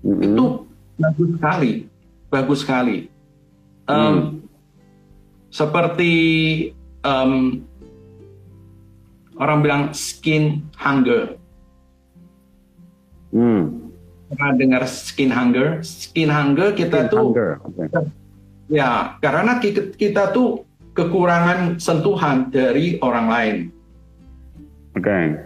[0.02, 0.26] Mm-mm.
[0.26, 0.44] itu
[0.98, 1.72] bagus sekali,
[2.26, 2.98] bagus sekali.
[3.86, 4.42] Hmm.
[5.50, 6.12] Seperti
[7.06, 7.62] em,
[9.36, 11.36] orang bilang skin hunger.
[13.30, 13.92] Hmm.
[14.32, 15.80] Pernah dengar skin hunger?
[15.86, 17.62] Skin hunger kita tuh Hunger.
[17.62, 17.86] Oke.
[18.66, 20.66] ya karena kita, kita tuh
[20.96, 23.56] kekurangan sentuhan dari orang lain.
[24.96, 25.36] Oke.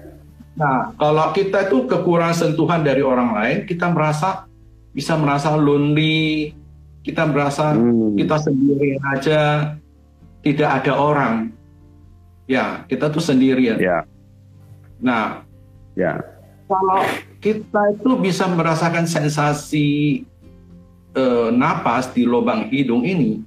[0.55, 4.47] Nah, kalau kita itu kekurangan sentuhan dari orang lain, kita merasa
[4.95, 6.55] bisa merasa lonely,
[7.03, 8.15] kita merasa hmm.
[8.15, 9.75] kita sendiri aja,
[10.41, 11.35] tidak ada orang.
[12.51, 13.79] Ya, kita tuh sendirian.
[13.79, 14.03] Ya.
[14.99, 15.47] Nah,
[15.95, 16.19] ya.
[16.67, 17.03] Kalau
[17.43, 20.23] kita itu bisa merasakan sensasi
[21.15, 23.43] eh, napas di lubang hidung ini,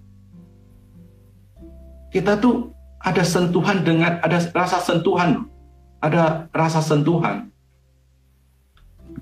[2.11, 2.71] kita tuh
[3.03, 5.51] ada sentuhan dengan ada rasa sentuhan
[6.03, 7.47] ada rasa sentuhan.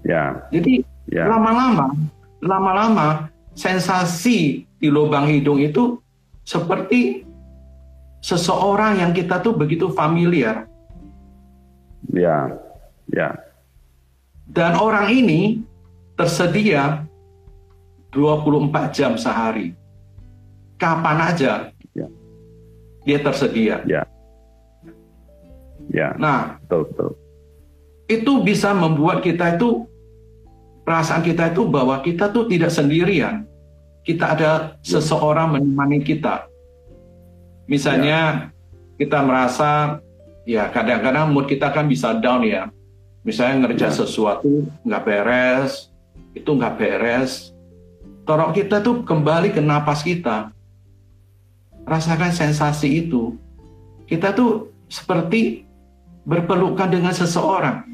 [0.01, 0.49] Ya.
[0.49, 0.81] Jadi
[1.13, 1.29] ya.
[1.29, 1.93] lama-lama,
[2.41, 6.01] lama-lama sensasi di lubang hidung itu
[6.41, 7.21] seperti
[8.21, 10.69] seseorang yang kita tuh begitu familiar.
[12.13, 12.53] Ya,
[13.09, 13.35] ya.
[14.45, 15.65] Dan orang ini
[16.13, 17.03] tersedia
[18.13, 19.73] 24 jam sehari.
[20.77, 22.07] Kapan aja ya.
[23.05, 23.81] dia tersedia.
[23.85, 24.01] Ya.
[25.89, 26.13] Ya.
[26.17, 27.11] Nah, betul, betul.
[28.11, 29.87] Itu bisa membuat kita itu
[30.83, 33.47] perasaan kita itu bahwa kita tuh tidak sendirian.
[34.01, 34.51] Kita ada
[34.83, 36.50] seseorang menemani kita.
[37.71, 38.99] Misalnya ya.
[38.99, 40.03] kita merasa
[40.43, 42.67] ya kadang-kadang mood kita kan bisa down ya.
[43.23, 43.99] Misalnya ngerjain ya.
[44.03, 45.87] sesuatu nggak beres,
[46.35, 47.55] itu nggak beres.
[48.27, 50.51] Torok kita tuh kembali ke napas kita.
[51.87, 53.39] Rasakan sensasi itu.
[54.03, 55.63] Kita tuh seperti
[56.27, 57.87] berpelukan dengan seseorang.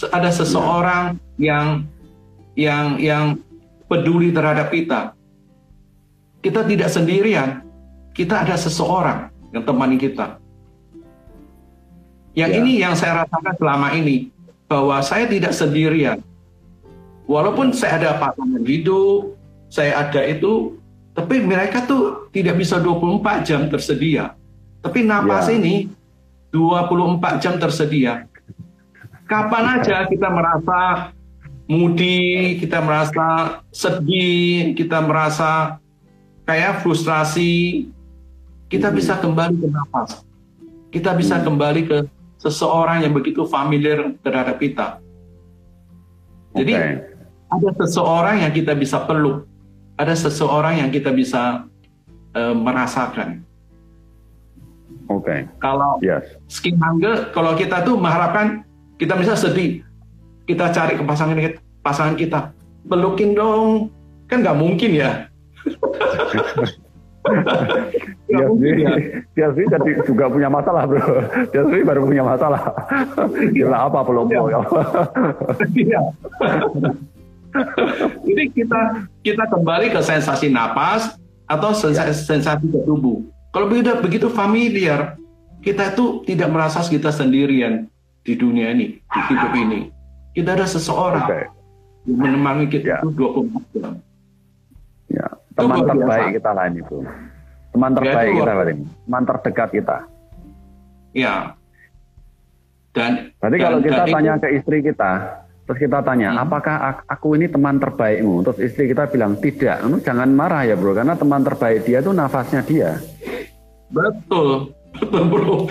[0.00, 1.84] Ada seseorang yang
[2.54, 3.24] yang yang
[3.90, 5.12] peduli terhadap kita.
[6.40, 7.69] Kita tidak sendirian.
[8.20, 10.36] Kita ada seseorang yang temani kita.
[12.36, 12.58] Yang ya.
[12.60, 14.28] ini yang saya rasakan selama ini
[14.68, 16.20] bahwa saya tidak sendirian.
[17.24, 19.40] Walaupun saya ada pasangan hidup,
[19.72, 20.76] saya ada itu,
[21.16, 24.36] tapi mereka tuh tidak bisa 24 jam tersedia.
[24.84, 25.56] Tapi napas ya.
[25.56, 25.88] ini
[26.52, 28.28] 24 jam tersedia.
[29.24, 31.08] Kapan aja kita merasa
[31.70, 35.80] mudi, kita merasa sedih, kita merasa
[36.44, 37.88] kayak frustrasi,
[38.70, 38.96] kita hmm.
[38.96, 40.22] bisa kembali ke nafas.
[40.94, 41.44] Kita bisa hmm.
[41.44, 41.98] kembali ke
[42.38, 45.02] seseorang yang begitu familiar terhadap kita.
[46.56, 46.94] Jadi okay.
[47.50, 49.44] ada seseorang yang kita bisa peluk,
[49.98, 51.66] ada seseorang yang kita bisa
[52.32, 53.44] uh, merasakan.
[55.10, 55.26] Oke.
[55.26, 55.40] Okay.
[55.58, 56.38] Kalau yes.
[56.46, 58.62] skin hunger, kalau kita tuh mengharapkan
[58.96, 59.82] kita bisa sedih,
[60.46, 62.38] kita cari ke pasangan kita, pasangan kita,
[62.86, 63.90] pelukin dong,
[64.30, 65.10] kan nggak mungkin ya.
[69.36, 71.20] Dia sih jadi juga punya masalah bro.
[71.52, 72.72] Dia sih baru punya masalah.
[73.52, 74.40] Gila apa peluk ya?
[75.76, 76.00] Iya.
[78.24, 78.80] Jadi kita
[79.26, 81.18] kita kembali ke sensasi napas
[81.50, 83.26] atau sensasi, sensasi ke tubuh.
[83.50, 85.18] Kalau begitu, begitu familiar,
[85.60, 87.90] kita itu tidak merasa kita sendirian
[88.22, 89.80] di dunia ini, di hidup ini.
[90.30, 91.50] Kita ada seseorang okay.
[92.06, 93.98] yang menemani kita itu 24 jam.
[95.10, 95.26] Ya,
[95.60, 96.36] teman terbaik biasa.
[96.36, 96.96] kita lah ini, Bu.
[97.70, 98.66] Teman terbaik kita, Pak
[99.06, 99.96] Teman terdekat kita.
[101.14, 101.34] Ya.
[102.90, 105.12] Dan Berarti dan, kalau kita dan tanya itu, ke istri kita,
[105.62, 106.42] terus kita tanya, hmm.
[106.42, 108.42] apakah aku ini teman terbaikmu?
[108.42, 109.78] Terus istri kita bilang, tidak.
[110.02, 112.98] Jangan marah ya, Bro, karena teman terbaik dia itu nafasnya dia.
[113.90, 115.68] Betul bro.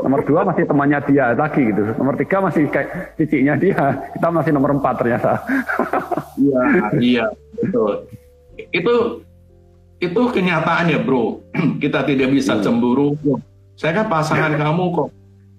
[0.00, 1.82] nomor dua masih temannya dia lagi gitu.
[1.98, 3.98] Nomor tiga masih kayak ciciknya dia.
[4.16, 5.42] Kita masih nomor empat ternyata.
[6.40, 6.62] Iya,
[7.02, 7.26] iya,
[7.58, 8.08] betul.
[8.70, 8.94] Itu
[10.00, 11.44] itu kenyataan ya bro.
[11.82, 12.62] Kita tidak bisa hmm.
[12.64, 13.18] cemburu.
[13.76, 14.58] Saya kan pasangan ya.
[14.60, 15.08] kamu kok.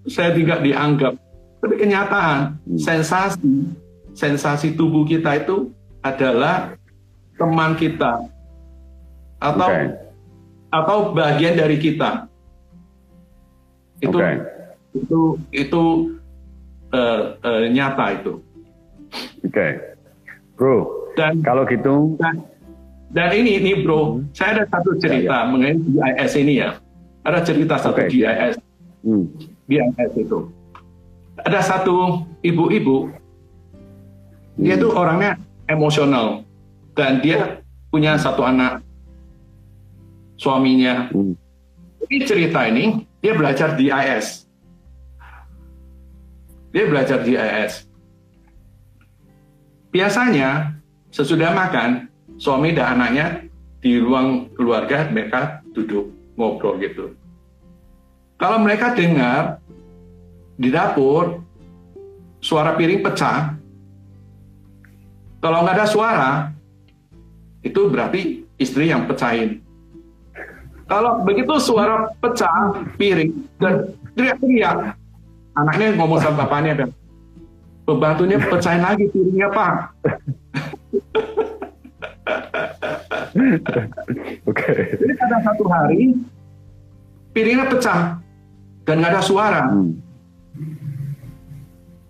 [0.09, 1.13] Saya tidak dianggap.
[1.61, 2.81] Tapi kenyataan, hmm.
[2.81, 3.69] sensasi,
[4.17, 5.69] sensasi tubuh kita itu
[6.01, 6.73] adalah
[7.37, 8.17] teman kita
[9.37, 10.10] atau okay
[10.71, 12.31] atau bagian dari kita.
[14.01, 14.41] Itu okay.
[14.97, 15.21] itu
[15.53, 15.83] itu
[16.95, 18.41] uh, uh, nyata itu.
[19.43, 19.71] Oke, okay.
[20.55, 20.87] bro.
[21.19, 22.15] Dan kalau gitu.
[22.17, 22.41] Dan,
[23.11, 24.31] dan ini ini bro, hmm.
[24.31, 25.49] saya ada satu cerita ya, ya.
[25.51, 26.79] mengenai GIS ini ya.
[27.27, 28.09] Ada cerita satu okay.
[28.09, 28.55] GIS.
[29.03, 29.27] Hmm.
[29.67, 30.49] GIS itu.
[31.41, 34.63] Ada satu ibu-ibu, hmm.
[34.63, 35.35] dia tuh orangnya
[35.67, 36.47] emosional
[36.95, 37.61] dan dia
[37.91, 38.79] punya satu anak
[40.41, 41.13] suaminya.
[41.13, 41.37] Hmm.
[42.09, 44.49] Ini cerita ini dia belajar di IS.
[46.73, 47.85] Dia belajar di IS.
[49.93, 50.81] Biasanya
[51.13, 52.09] sesudah makan,
[52.41, 53.45] suami dan anaknya
[53.85, 57.13] di ruang keluarga mereka duduk ngobrol gitu.
[58.41, 59.61] Kalau mereka dengar
[60.57, 61.45] di dapur
[62.41, 63.53] suara piring pecah,
[65.37, 66.31] kalau nggak ada suara,
[67.61, 69.60] itu berarti istri yang pecahin.
[70.91, 73.31] Kalau begitu suara pecah piring
[73.63, 74.91] dan teriak-teriak,
[75.55, 76.89] anaknya ngomong sama bapaknya kan,
[77.87, 79.73] pembantunya pecahin lagi piringnya pak.
[84.43, 84.51] Oke.
[84.51, 84.99] Okay.
[84.99, 86.11] Jadi pada satu hari
[87.31, 88.19] piringnya pecah
[88.83, 89.71] dan nggak ada suara.
[89.71, 89.95] Hmm.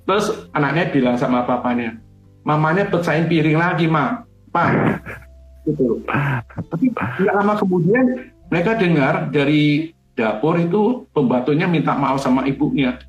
[0.09, 2.01] Terus anaknya bilang sama papanya,
[2.41, 4.73] mamanya pecahin piring lagi, mak, pak.
[5.69, 6.01] Gitu.
[6.49, 12.99] Tapi nggak lama kemudian mereka dengar dari dapur itu pembantunya minta maaf sama ibunya.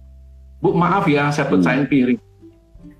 [0.62, 2.20] Bu maaf ya, saya pecahin piring.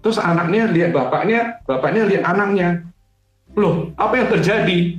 [0.03, 2.83] Terus anaknya lihat bapaknya, bapaknya lihat anaknya.
[3.55, 4.99] Loh, apa yang terjadi?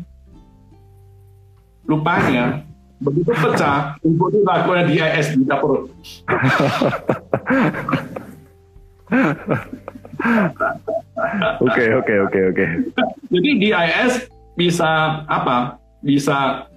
[1.83, 2.63] Lupanya,
[3.03, 5.91] begitu pecah, ibu itu lakukan di IS di dapur.
[11.59, 12.65] Oke, oke, oke, oke.
[13.29, 15.77] Jadi di IS bisa apa?
[15.99, 16.67] Bisa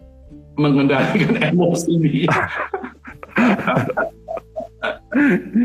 [0.56, 2.36] mengendalikan emosi dia.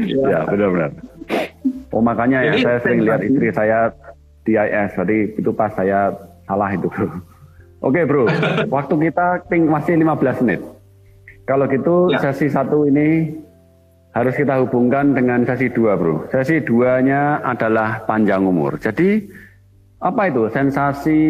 [0.08, 0.92] ya, benar-benar.
[1.92, 3.92] Oh makanya ya saya sering lihat istri saya
[4.48, 6.16] di IS, jadi itu pas saya
[6.48, 7.08] salah itu bro.
[7.84, 8.28] Oke bro,
[8.76, 10.62] waktu kita ping masih 15 menit.
[11.44, 12.22] Kalau gitu ya.
[12.22, 13.34] sesi satu ini
[14.12, 16.28] harus kita hubungkan dengan sesi dua bro.
[16.32, 18.80] Sesi duanya adalah panjang umur.
[18.80, 19.26] Jadi
[20.02, 21.22] apa itu sensasi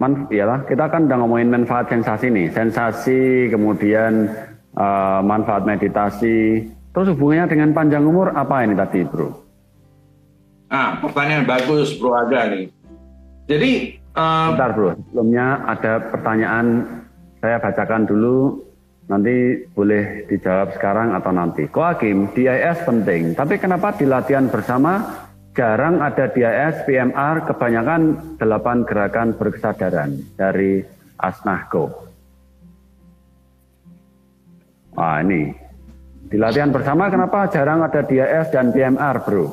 [0.00, 4.32] man, iyalah kita kan udah ngomongin manfaat sensasi nih, sensasi kemudian
[4.74, 9.30] uh, manfaat meditasi, Terus hubungannya dengan panjang umur apa ini tadi, Bro?
[10.70, 12.66] Ah, pertanyaan bagus, Bro Aga nih.
[13.46, 13.70] Jadi,
[14.18, 14.88] uh, bentar, Bro.
[14.98, 16.66] Sebelumnya ada pertanyaan
[17.38, 18.38] saya bacakan dulu.
[19.10, 21.66] Nanti boleh dijawab sekarang atau nanti.
[21.66, 25.02] Koakim, DIS penting, tapi kenapa di latihan bersama
[25.54, 30.82] jarang ada DIS, PMR, kebanyakan delapan gerakan berkesadaran dari
[31.18, 32.10] Asnahko.
[34.94, 35.54] Wah ini
[36.30, 39.50] di latihan bersama kenapa jarang ada DAS dan PMR bro?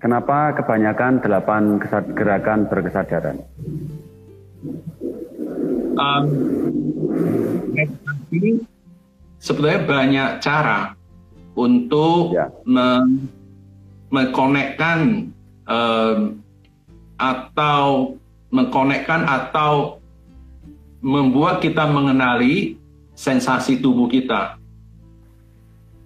[0.00, 1.80] Kenapa kebanyakan delapan
[2.12, 3.40] gerakan berkesadaran?
[5.96, 6.24] Um,
[9.40, 10.92] sebenarnya banyak cara
[11.56, 12.52] untuk ya.
[14.14, 15.34] Mengkonekkan
[15.66, 16.38] um,
[17.18, 18.14] atau
[18.54, 19.98] mengkonekkan atau
[21.02, 22.78] membuat kita mengenali
[23.18, 24.56] sensasi tubuh kita.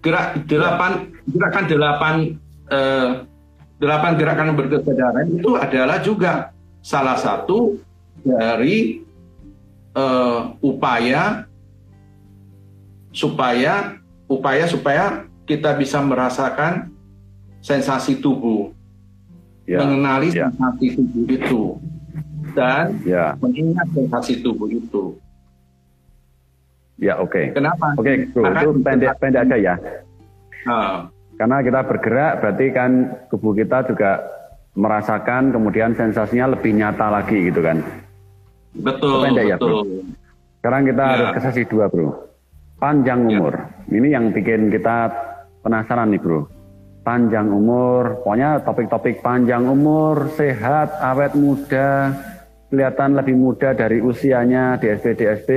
[0.01, 2.15] Gerak delapan gerakan delapan
[2.71, 3.09] eh,
[3.77, 6.33] delapan gerakan berkesadaran itu adalah juga
[6.81, 7.77] salah satu
[8.23, 9.03] dari
[9.93, 11.45] eh, upaya
[13.13, 13.99] supaya
[14.29, 16.93] upaya supaya kita bisa merasakan
[17.59, 18.71] sensasi tubuh,
[19.67, 20.47] ya, mengenali ya.
[20.49, 21.63] sensasi tubuh itu
[22.53, 23.37] dan ya.
[23.37, 25.17] mengingat sensasi tubuh itu.
[26.99, 27.31] Ya oke.
[27.31, 27.45] Okay.
[27.55, 27.95] Kenapa?
[27.95, 29.75] Oke, okay, itu pendek pendek aja ya.
[30.67, 31.07] Uh.
[31.39, 32.91] Karena kita bergerak berarti kan
[33.31, 34.19] tubuh kita juga
[34.75, 37.79] merasakan kemudian sensasinya lebih nyata lagi gitu kan.
[38.75, 39.23] Betul.
[39.23, 39.51] Pendek betul.
[39.51, 39.79] ya bro.
[40.59, 41.11] Sekarang kita ya.
[41.15, 42.11] harus ke sesi dua bro.
[42.83, 43.39] Panjang ya.
[43.39, 43.53] umur.
[43.55, 43.95] Ya.
[43.95, 45.07] Ini yang bikin kita
[45.63, 46.58] penasaran nih bro.
[46.99, 52.11] Panjang umur, pokoknya topik-topik panjang umur, sehat, awet muda,
[52.69, 55.49] kelihatan lebih muda dari usianya DSP DSP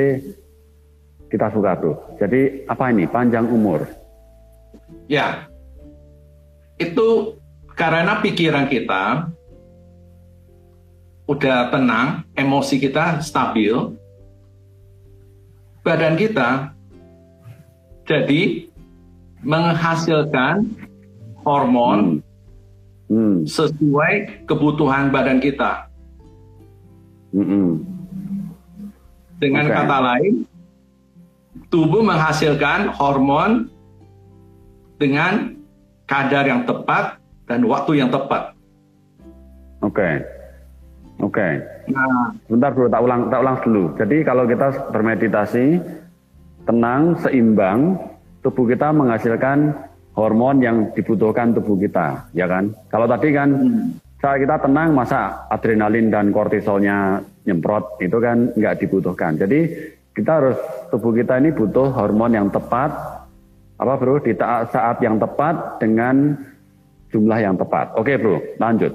[1.28, 2.16] kita suka bro.
[2.20, 3.88] Jadi apa ini panjang umur?
[5.08, 5.48] Ya,
[6.76, 7.36] itu
[7.72, 9.32] karena pikiran kita
[11.24, 13.72] udah tenang, emosi kita stabil,
[15.80, 16.76] badan kita
[18.04, 18.68] jadi
[19.40, 20.68] menghasilkan
[21.42, 22.22] hormon
[23.08, 23.12] hmm.
[23.12, 23.36] Hmm.
[23.44, 25.86] sesuai kebutuhan badan kita.
[27.32, 27.82] Hmm.
[29.42, 29.74] Dengan okay.
[29.74, 30.34] kata lain,
[31.72, 33.68] tubuh menghasilkan hormon
[35.00, 35.58] dengan
[36.06, 37.18] kadar yang tepat
[37.50, 38.54] dan waktu yang tepat.
[39.82, 39.98] Oke.
[39.98, 40.14] Okay.
[41.22, 41.38] Oke.
[41.38, 41.52] Okay.
[41.90, 43.84] Nah, sebentar bro, tak ulang, tak ulang dulu.
[43.98, 45.66] Jadi kalau kita bermeditasi,
[46.66, 47.98] tenang, seimbang,
[48.42, 49.74] tubuh kita menghasilkan
[50.12, 52.72] hormon yang dibutuhkan tubuh kita, ya kan?
[52.92, 54.20] Kalau tadi kan hmm.
[54.20, 59.40] saat kita tenang, masa adrenalin dan kortisolnya nyemprot itu kan nggak dibutuhkan.
[59.40, 59.60] Jadi
[60.12, 60.58] kita harus
[60.92, 62.92] tubuh kita ini butuh hormon yang tepat
[63.80, 64.36] apa bro di
[64.70, 66.36] saat yang tepat dengan
[67.10, 67.96] jumlah yang tepat.
[67.98, 68.92] Oke bro, lanjut.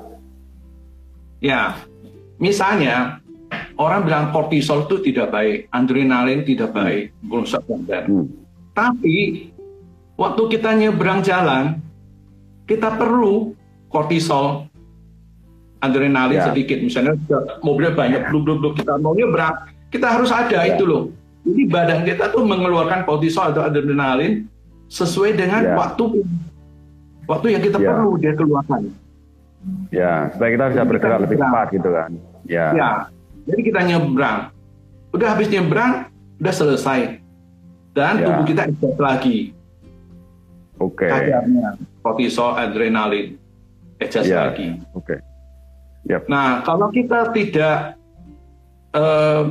[1.44, 1.78] Ya,
[2.42, 3.22] misalnya
[3.78, 8.10] orang bilang kortisol itu tidak baik, adrenalin tidak baik, belum sadar.
[8.10, 8.26] Hmm.
[8.74, 9.50] Tapi
[10.18, 11.80] waktu kita nyebrang jalan,
[12.66, 13.54] kita perlu
[13.88, 14.68] kortisol,
[15.80, 16.46] adrenalin ya.
[16.52, 16.82] sedikit.
[16.82, 17.16] Misalnya
[17.62, 19.54] mobilnya banyak, bluk bluk bluk kita mau nyebrang,
[19.94, 20.76] kita harus ada ya.
[20.76, 21.14] itu loh.
[21.48, 24.50] Jadi badan kita tuh mengeluarkan kortisol atau adrenalin
[24.92, 25.76] sesuai dengan Ya.
[25.80, 26.04] waktu
[27.24, 27.88] waktu yang kita Ya.
[27.96, 28.82] perlu dia keluarkan.
[29.92, 32.10] Ya, supaya kita bisa bergerak kita lebih cepat gitu kan.
[32.48, 32.66] Ya.
[32.72, 32.90] Ya,
[33.48, 34.40] jadi kita nyebrang.
[35.12, 36.08] Udah habis nyebrang,
[36.40, 37.20] udah selesai.
[37.92, 38.26] Dan Ya.
[38.32, 39.38] tubuh kita adjust lagi
[40.78, 41.10] Oke.
[41.10, 43.36] kadarnya kortisol, adrenalin,
[43.98, 44.50] adjust Ya.
[44.50, 44.78] lagi.
[44.94, 45.18] Oke.
[46.08, 46.30] Yap.
[46.30, 48.00] Nah, kalau kita tidak
[48.96, 49.44] eh,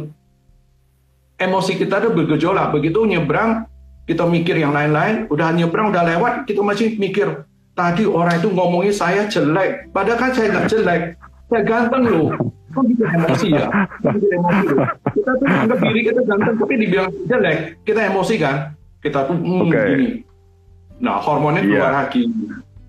[1.36, 3.68] emosi kita itu bergejolak, begitu nyebrang
[4.06, 7.44] kita mikir yang lain-lain, udah nyebrang udah lewat, kita masih mikir
[7.76, 11.02] tadi orang itu ngomongin saya jelek, padahal kan saya nggak jelek,
[11.50, 12.30] saya ganteng loh.
[12.72, 13.66] Kok gitu emosi ya?
[14.00, 14.86] Kok gitu emosi loh?
[15.12, 18.56] Kita tuh anggap diri kita ganteng, tapi dibilang jelek, kita emosi kan?
[19.02, 19.80] Kita tuh hmm, Oke.
[19.92, 20.08] gini.
[20.96, 21.70] Nah, hormonnya Iya.
[21.70, 22.22] keluar lagi.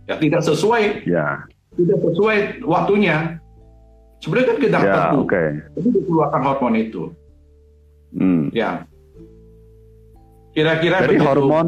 [0.07, 1.43] Ya tidak sesuai Ya.
[1.75, 3.35] tidak sesuai waktunya.
[4.17, 5.43] Sebenarnya kan kita Ya, tertentu, oke.
[5.77, 7.03] tapi dikeluarkan hormon itu.
[8.15, 8.43] Hmm.
[8.49, 8.87] Ya.
[10.51, 11.27] Kira-kira Jadi begitu.
[11.27, 11.67] hormon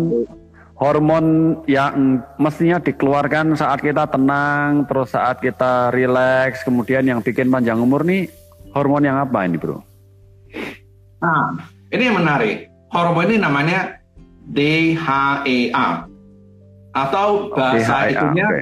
[0.73, 1.25] hormon
[1.67, 8.01] yang mestinya dikeluarkan saat kita tenang, terus saat kita rileks, kemudian yang bikin panjang umur
[8.01, 8.31] nih
[8.71, 9.83] hormon yang apa ini, Bro?
[11.19, 11.59] Nah,
[11.91, 12.71] ini yang menarik.
[12.89, 13.99] Hormon ini namanya
[14.49, 16.08] DHEA
[16.91, 18.61] atau bahasa DHEA, itunya oke.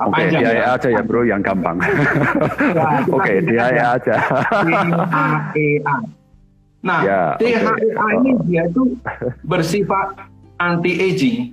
[0.00, 0.72] Oke, Panjang DHEA ya?
[0.80, 1.76] aja ya, Bro, yang gampang.
[1.84, 4.16] kita Oke, sebut DHEA aja.
[4.64, 5.94] DHEA.
[6.80, 7.36] Nah, Ya.
[7.36, 7.68] DHEA
[8.16, 8.96] ini dia itu
[9.44, 10.16] bersifat
[10.56, 11.52] anti aging.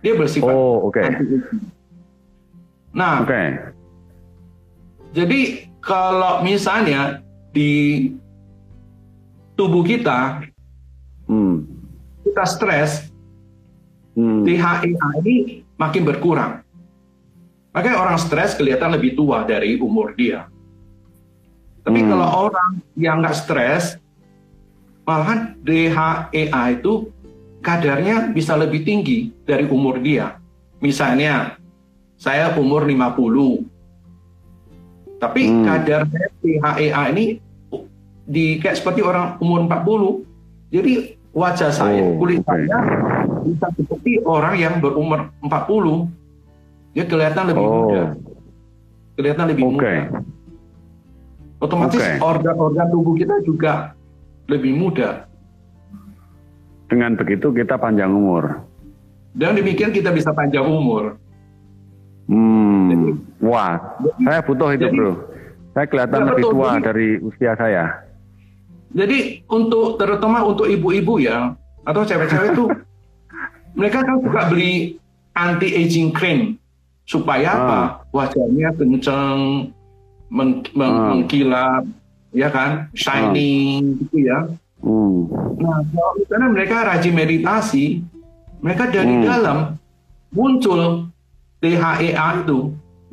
[0.00, 0.96] Dia bersifat Oh, oke.
[0.98, 1.44] anti aging.
[2.92, 3.56] Nah, Oke.
[5.12, 5.40] jadi
[5.80, 7.21] kalau misalnya
[7.52, 8.10] di
[9.54, 10.42] tubuh kita
[11.28, 11.64] Hmm.
[12.24, 13.12] kita stres,
[14.12, 14.44] Hmm.
[14.44, 16.60] DHEA ini makin berkurang.
[17.72, 20.44] Makanya orang stres kelihatan lebih tua dari umur dia.
[21.80, 22.08] Tapi Hmm.
[22.12, 23.96] kalau orang yang nggak stres,
[25.08, 27.08] malahan DHEA itu
[27.64, 30.36] kadarnya bisa lebih tinggi dari umur dia.
[30.82, 31.56] Misalnya,
[32.18, 33.64] saya umur 50.
[35.22, 35.62] Tapi Hmm.
[35.62, 36.02] kadar
[36.42, 37.38] DHEA ini
[38.26, 40.26] di kayak seperti orang umur 40.
[40.74, 42.50] Jadi wajah saya, Oh, kulit oke.
[42.50, 42.78] saya
[43.46, 46.10] bisa seperti orang yang berumur 40.
[46.90, 47.72] Dia kelihatan lebih Oh.
[47.86, 48.02] muda.
[49.14, 49.74] Kelihatan lebih Oke.
[49.78, 49.92] muda.
[51.62, 53.94] Otomatis organ-organ tubuh kita juga
[54.50, 55.30] lebih muda.
[56.90, 58.58] Dengan begitu kita panjang umur.
[59.32, 61.16] Dan demikian kita bisa panjang umur.
[62.26, 63.18] Hmm.
[63.38, 63.76] Wah,
[64.20, 65.12] saya butuh itu, jadi- Bro.
[65.72, 66.52] Saya kelihatan Ya, lebih betul.
[66.52, 67.84] tua Jadi- dari usia saya.
[68.92, 69.18] Jadi
[69.48, 72.64] untuk terutama untuk ibu-ibu ya atau cewek-cewek itu
[73.78, 75.00] mereka kan suka beli
[75.32, 76.60] anti aging cream
[77.02, 77.56] supaya Ah.
[77.56, 77.80] apa?
[78.12, 79.72] Wajahnya kenceng,
[80.28, 81.08] meng- meng- Ah.
[81.10, 81.82] mengkilap,
[82.30, 84.44] ya kan, shining gitu ya.
[84.84, 85.24] Hmm.
[85.56, 88.04] Nah, kalau misalnya mereka rajin meditasi,
[88.60, 89.24] mereka dari Hmm.
[89.24, 89.58] dalam
[90.28, 91.08] muncul
[91.62, 92.58] DHEA itu,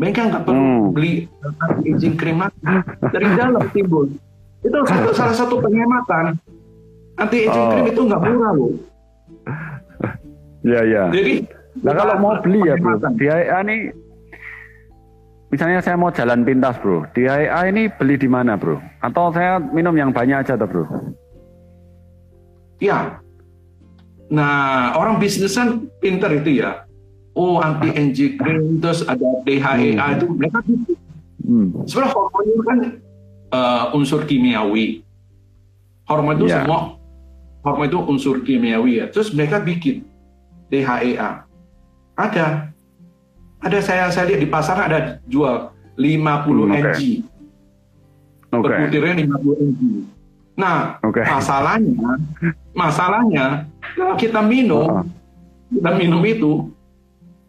[0.01, 0.89] mereka nggak perlu Hmm.
[0.91, 1.29] beli
[2.17, 2.57] cream lagi.
[3.13, 4.09] Dari dalam timbul.
[4.65, 6.33] Itu satu, salah satu penghematan.
[7.15, 7.71] Anti aging Oh.
[7.71, 8.73] cream itu nggak murah loh.
[10.65, 11.03] Ya, ya.
[11.13, 11.45] Jadi
[11.79, 12.99] Nah kalau mau beli ya bro.
[12.99, 13.93] DHEA ini
[15.47, 18.81] misalnya saya mau jalan pintas bro, DHEA ini beli di mana bro?
[18.99, 20.83] Atau saya minum yang banyak aja tuh bro?
[22.83, 23.19] Ya.
[24.29, 26.83] Nah, orang bisnis kan pinter itu ya.
[27.31, 30.13] Oh, anti aging cream terus ada DHEA Hmm.
[30.13, 30.97] itu mereka bikin.
[31.39, 31.67] Hmm.
[31.83, 32.77] Sebenarnya hormon itu kan
[33.49, 35.01] eh, unsur kimiawi.
[36.03, 36.61] Hormon itu Ya.
[36.61, 36.97] semua
[37.59, 39.05] hormon itu unsur kimiawi ya.
[39.07, 40.03] Terus mereka bikin
[40.67, 41.45] DHEA.
[42.13, 42.69] Ada.
[43.59, 46.79] Ada saya saya lihat di pasar ada jual 50 Hmm, oke.
[46.81, 46.99] mg.
[48.49, 48.63] Oke.
[48.63, 49.81] Per butirnya 50 mg.
[50.55, 51.23] Nah, Oke.
[51.23, 52.19] masalahnya
[52.73, 53.45] masalahnya
[53.93, 55.03] kalau kita minum Oh.
[55.69, 56.67] kita minum itu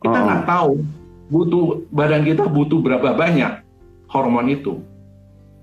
[0.01, 0.25] kita Oh.
[0.25, 0.73] nggak tahu
[1.29, 3.53] butuh badan kita butuh berapa banyak
[4.09, 4.81] hormon itu.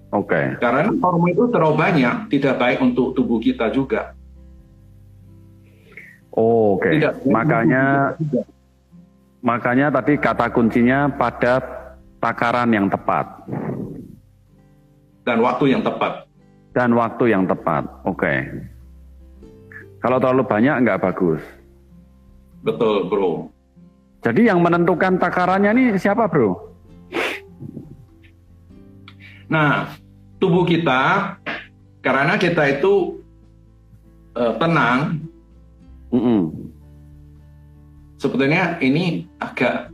[0.09, 0.55] Oke.
[0.57, 4.15] Karena hormon itu terlalu banyak, tidak baik untuk tubuh kita juga.
[6.31, 6.95] Oh, Oke.
[6.95, 7.83] Tidak baik Makanya
[9.41, 11.59] makanya tadi kata kuncinya pada
[12.17, 13.25] takaran yang tepat
[15.23, 16.23] dan waktu yang tepat.
[16.71, 17.89] dan waktu yang tepat.
[18.05, 18.33] Oke.
[19.97, 21.41] Kalau terlalu banyak nggak bagus.
[22.61, 23.49] Betul, bro.
[24.21, 26.57] Jadi yang menentukan takarannya nih siapa bro?
[29.47, 29.95] Nah,
[30.41, 31.35] tubuh kita
[32.03, 33.23] karena kita itu
[34.35, 35.23] eh, tenang,
[36.11, 36.51] Mm-mm.
[38.19, 39.93] sebetulnya ini agak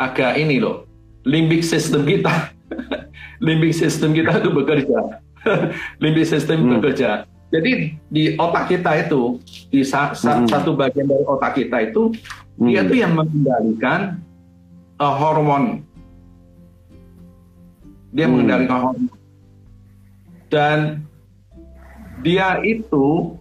[0.00, 0.88] agak ini loh,
[1.28, 2.54] limbic system kita
[3.44, 4.98] limbik sistem kita itu bekerja.
[6.02, 6.70] limbik sistem hmm.
[6.78, 7.24] bekerja.
[7.48, 9.40] Jadi di otak kita itu
[9.72, 10.52] di sa sa hmm.
[10.52, 12.12] satu bagian dari otak kita itu
[12.60, 12.68] hmm.
[12.68, 14.20] dia itu yang mengendalikan
[15.00, 15.80] uh, hormon.
[18.12, 18.32] Dia hmm.
[18.36, 19.16] mengendalikan hormon.
[20.52, 20.78] Dan
[22.20, 23.36] dia itu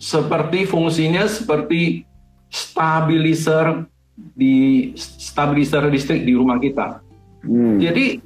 [0.00, 2.04] seperti fungsinya seperti
[2.52, 3.88] stabilizer
[4.36, 7.00] di stabilizer listrik di rumah kita.
[7.44, 7.80] Hmm.
[7.80, 8.20] Jadi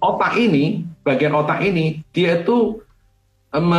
[0.00, 2.80] otak ini, bagian otak ini, dia itu
[3.52, 3.72] um,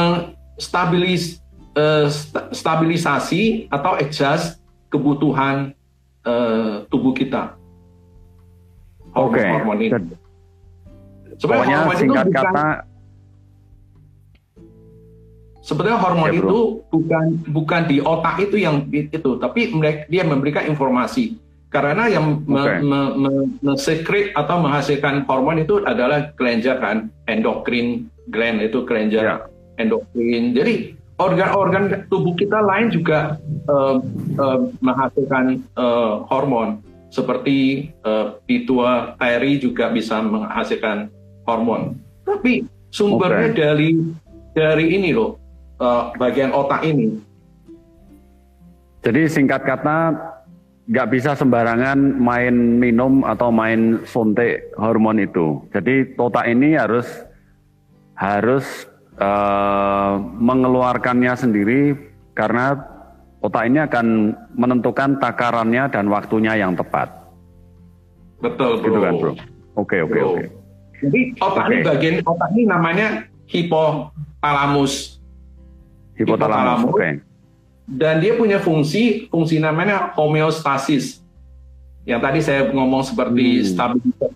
[0.55, 1.43] stabilis,
[1.75, 2.07] uh,
[2.51, 4.59] stabilisasi atau adjust
[4.91, 5.75] kebutuhan
[6.23, 7.55] uh, tubuh kita.
[9.15, 9.39] Oke.
[9.39, 9.47] Okay.
[9.51, 9.99] Hormon ini.
[11.35, 12.67] Sebenarnya hormon singkat itu bukan, kata
[15.65, 16.59] Sebenarnya hormon ya, itu
[16.93, 19.73] bukan bukan di otak itu yang itu, tapi
[20.13, 21.41] dia memberikan informasi.
[21.73, 22.79] Karena yang okay.
[22.85, 23.31] me, me,
[23.65, 30.55] me, me atau menghasilkan hormon itu adalah kelenjar kan, endokrin gland itu kelenjar yeah endokrin.
[30.55, 33.39] Jadi organ-organ tubuh kita lain juga
[33.71, 34.03] uh,
[34.39, 41.07] uh, menghasilkan uh, hormon seperti uh, pituitari juga bisa menghasilkan
[41.47, 41.95] hormon.
[42.27, 43.55] Tapi sumbernya okay.
[43.55, 43.89] dari
[44.51, 45.39] dari ini loh
[45.79, 47.15] uh, bagian otak ini.
[49.05, 50.17] Jadi singkat kata
[50.85, 55.61] nggak bisa sembarangan main minum atau main suntik hormon itu.
[55.71, 57.07] Jadi otak ini harus
[58.17, 58.89] harus
[59.19, 61.95] uh, mengeluarkannya sendiri
[62.35, 62.75] karena
[63.39, 67.11] otak ini akan menentukan takarannya dan waktunya yang tepat.
[68.41, 68.85] Betul, bro.
[68.85, 69.33] Gitu kan, bro.
[69.75, 70.43] Oke, oke, oke.
[71.03, 71.71] Jadi otak okay.
[71.71, 73.07] ini bagian otak ini namanya
[73.51, 75.19] hipotalamus.
[76.15, 76.95] Hipotalamus, oke.
[76.95, 77.11] Okay.
[77.85, 81.21] Dan dia punya fungsi, fungsi namanya homeostasis.
[82.05, 83.65] Yang tadi saya ngomong seperti hmm.
[83.69, 84.31] stabilitas.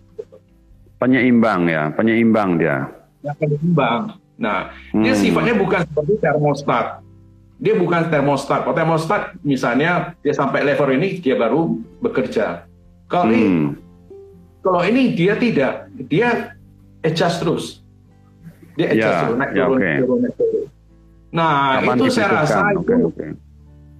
[0.99, 2.91] Penyeimbang ya, penyeimbang dia.
[3.23, 4.19] Ya, penyeimbang.
[4.39, 5.03] Nah, hmm.
[5.03, 7.03] dia sifatnya bukan seperti termostat.
[7.59, 8.63] Dia bukan termostat.
[8.63, 12.63] Kalau termostat misalnya dia sampai level ini dia baru bekerja.
[13.11, 13.35] Kalau hmm.
[13.35, 13.51] ini
[14.63, 16.55] kalau ini dia tidak, dia
[17.03, 17.65] adjust terus.
[18.75, 19.95] Dia adjust ya, terus, naik ya, turun, okay.
[19.99, 20.65] turun, naik turun.
[21.29, 22.81] Nah, Kapan itu saya rasa okay, itu
[23.11, 23.31] okay.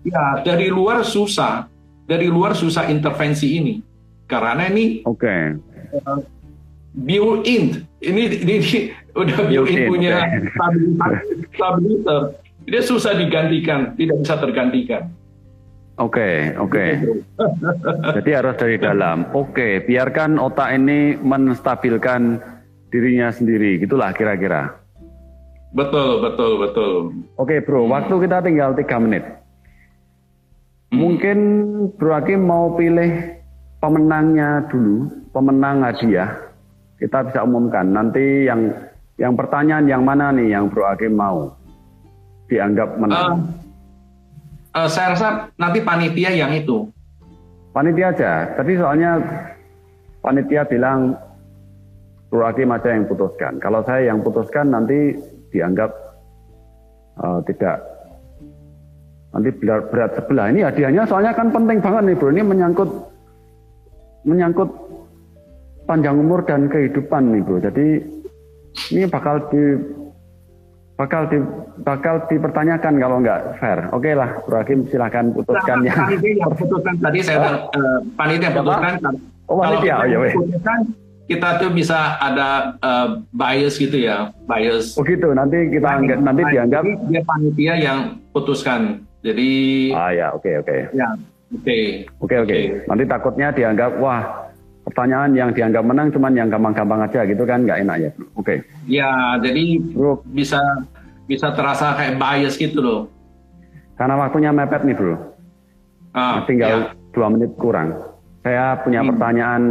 [0.07, 1.69] ya dari luar susah,
[2.07, 3.75] dari luar susah intervensi ini.
[4.29, 5.55] Karena ini okay.
[6.05, 6.19] uh,
[6.95, 7.85] built-in.
[7.99, 8.79] Ini, ini, ini
[9.13, 10.17] udah built-in punya
[11.53, 12.21] stabilizer.
[12.69, 15.03] Dia susah digantikan, tidak bisa tergantikan.
[15.99, 16.71] Oke, okay, oke.
[16.71, 16.89] Okay.
[18.21, 19.27] Jadi harus dari dalam.
[19.35, 22.39] Oke, okay, biarkan otak ini menstabilkan
[22.87, 24.79] dirinya sendiri, gitulah kira-kira.
[25.75, 26.91] Betul, betul, betul.
[27.35, 27.83] Oke, okay, bro.
[27.85, 27.93] Hmm.
[27.99, 29.23] Waktu kita tinggal tiga menit.
[30.89, 30.97] Hmm.
[30.97, 31.37] Mungkin
[31.99, 33.37] Bro Hakim mau pilih
[33.77, 36.48] pemenangnya dulu, pemenang hadiah
[36.99, 37.87] kita bisa umumkan.
[37.89, 38.75] Nanti yang
[39.15, 41.55] yang pertanyaan yang mana nih yang Bro Hakim mau
[42.51, 43.47] dianggap menang?
[44.75, 46.91] Uh, uh, saya rasa nanti panitia yang itu.
[47.71, 48.31] Panitia aja.
[48.59, 49.11] Tadi soalnya
[50.19, 51.15] panitia bilang
[52.27, 53.57] Bro Hakim aja yang putuskan.
[53.63, 55.15] Kalau saya yang putuskan nanti
[55.55, 55.89] dianggap
[57.23, 57.79] uh, tidak
[59.29, 60.45] nanti berat, berat sebelah.
[60.51, 62.29] Ini hadiahnya soalnya kan penting banget nih bro.
[62.33, 62.89] Ini menyangkut
[64.25, 64.88] menyangkut
[65.89, 67.57] panjang umur dan kehidupan nih bro.
[67.57, 67.87] Jadi
[68.93, 69.63] ini bakal di
[70.93, 71.41] bakal di
[71.81, 73.89] bakal dipertanyakan kalau nggak fair.
[73.89, 75.97] Oke lah, Bro Hakim silakan putuskan ya.
[75.97, 78.93] Panitia yang putuskan tadi saya uh, panitia putuskan.
[79.49, 80.79] Oh panitia, oh, ya, putuskan
[81.29, 84.97] kita tuh bisa ada uh, bias gitu ya, bias.
[84.97, 87.99] Oh gitu, nanti kita anggap, nanti dianggap dia panitia yang
[88.33, 89.05] putuskan.
[89.21, 89.49] Jadi
[89.93, 90.67] Ah ya, oke okay, oke.
[90.67, 90.79] Okay.
[90.97, 91.63] Ya, oke.
[91.63, 91.83] Okay.
[92.19, 92.49] Oke okay, oke.
[92.49, 92.63] Okay.
[92.89, 94.48] Nanti takutnya dianggap wah
[94.89, 98.11] pertanyaan yang dianggap menang cuman yang gampang-gampang aja gitu kan nggak enak ya.
[98.33, 98.43] Oke.
[98.43, 98.57] Okay.
[98.89, 100.59] Ya, jadi bro bisa
[101.29, 102.99] bisa terasa kayak bias gitu loh.
[103.95, 105.15] Karena waktunya mepet nih bro.
[106.17, 107.13] Ah, tinggal ya.
[107.13, 107.93] dua menit kurang.
[108.41, 109.09] Saya punya hmm.
[109.13, 109.61] pertanyaan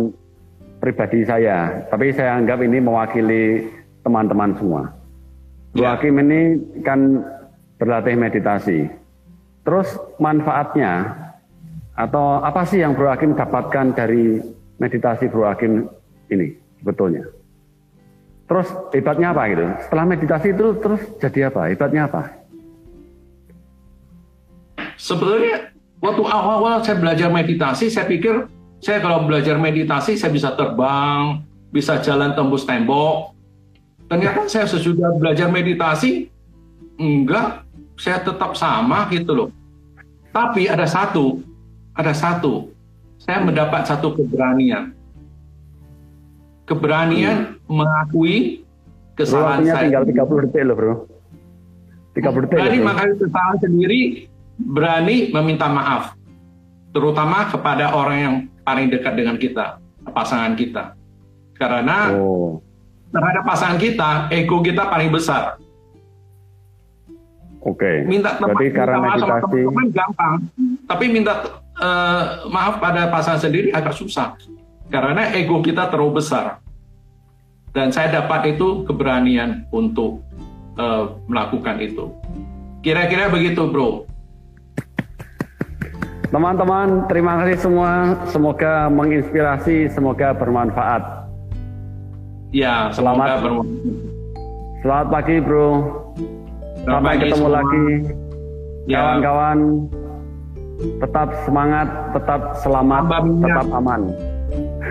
[0.79, 3.67] pribadi saya, tapi saya anggap ini mewakili
[4.07, 4.83] teman-teman semua.
[5.75, 5.99] Bro ya.
[5.99, 6.41] Hakim ini
[6.87, 7.27] kan
[7.83, 8.87] berlatih meditasi.
[9.67, 11.13] Terus manfaatnya
[11.99, 14.39] atau apa sih yang Bro Hakim dapatkan dari
[14.79, 15.91] meditasi Bro Hakim
[16.31, 17.27] ini sebetulnya.
[18.49, 19.65] Terus hebatnya apa gitu?
[19.85, 21.69] Setelah meditasi itu terus jadi apa?
[21.69, 22.23] Hebatnya apa?
[24.97, 25.71] Sebetulnya
[26.01, 28.49] waktu awal-awal saya belajar meditasi, saya pikir
[28.81, 33.37] saya kalau belajar meditasi saya bisa terbang, bisa jalan tembus tembok.
[34.09, 36.33] Ternyata saya sesudah belajar meditasi,
[36.97, 37.69] enggak,
[38.01, 39.49] saya tetap sama gitu loh.
[40.33, 41.45] Tapi ada satu,
[41.93, 42.73] ada satu,
[43.29, 44.97] saya mendapat satu keberanian.
[46.65, 47.69] Keberanian hmm.
[47.69, 48.65] mengakui
[49.13, 49.85] kesalahan saya.
[49.85, 50.95] tinggal 30 detik loh bro.
[52.17, 52.57] 30 detik.
[52.57, 54.01] Berani mengakui kesalahan sendiri,
[54.57, 56.17] berani meminta maaf.
[56.97, 59.77] Terutama kepada orang yang paling dekat dengan kita,
[60.09, 60.97] pasangan kita.
[61.53, 62.65] Karena Oh,
[63.13, 65.61] terhadap pasangan kita, ego kita paling besar.
[67.61, 68.09] oke.
[68.09, 70.35] Minta teman, Berarti minta karena maaf sama meditasi, teman-teman gampang,
[70.89, 71.33] tapi minta
[71.79, 74.35] eh, maaf pada pasangan sendiri agak susah.
[74.89, 76.59] Karena ego kita terlalu besar.
[77.77, 80.25] Dan saya dapat itu keberanian untuk
[80.79, 82.11] eh, melakukan itu.
[82.83, 84.07] Kira-kira begitu, bro.
[86.29, 88.21] teman-teman, terima kasih semua.
[88.29, 91.25] Semoga menginspirasi, semoga bermanfaat.
[92.53, 93.41] Ya, Selamat.
[93.41, 94.09] bermanfaat.
[94.79, 95.69] Selamat pagi bro.
[96.85, 97.57] Selamat Sampai pagi ketemu semua.
[97.59, 97.87] lagi.
[98.89, 99.98] Ya.
[100.79, 103.47] Tetap semangat, tetap selamat, Tambah minyak.
[103.51, 104.01] tetap aman.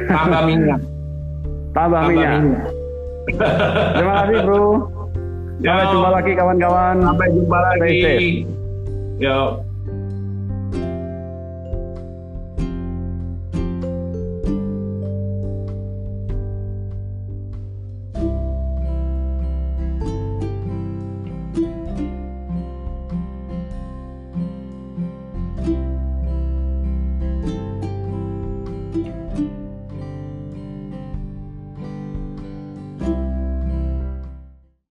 [0.08, 0.82] Tambah minyak.
[1.76, 2.32] Tambah Tambah minyak.
[2.38, 2.64] minyak.
[3.94, 4.66] Terima kasih bro.
[5.58, 5.90] Sampai Yo.
[5.90, 6.96] jumpa lagi kawan-kawan.
[7.02, 7.98] Sampai jumpa Stay lagi.
[7.98, 8.30] safe.
[9.18, 9.40] Yo.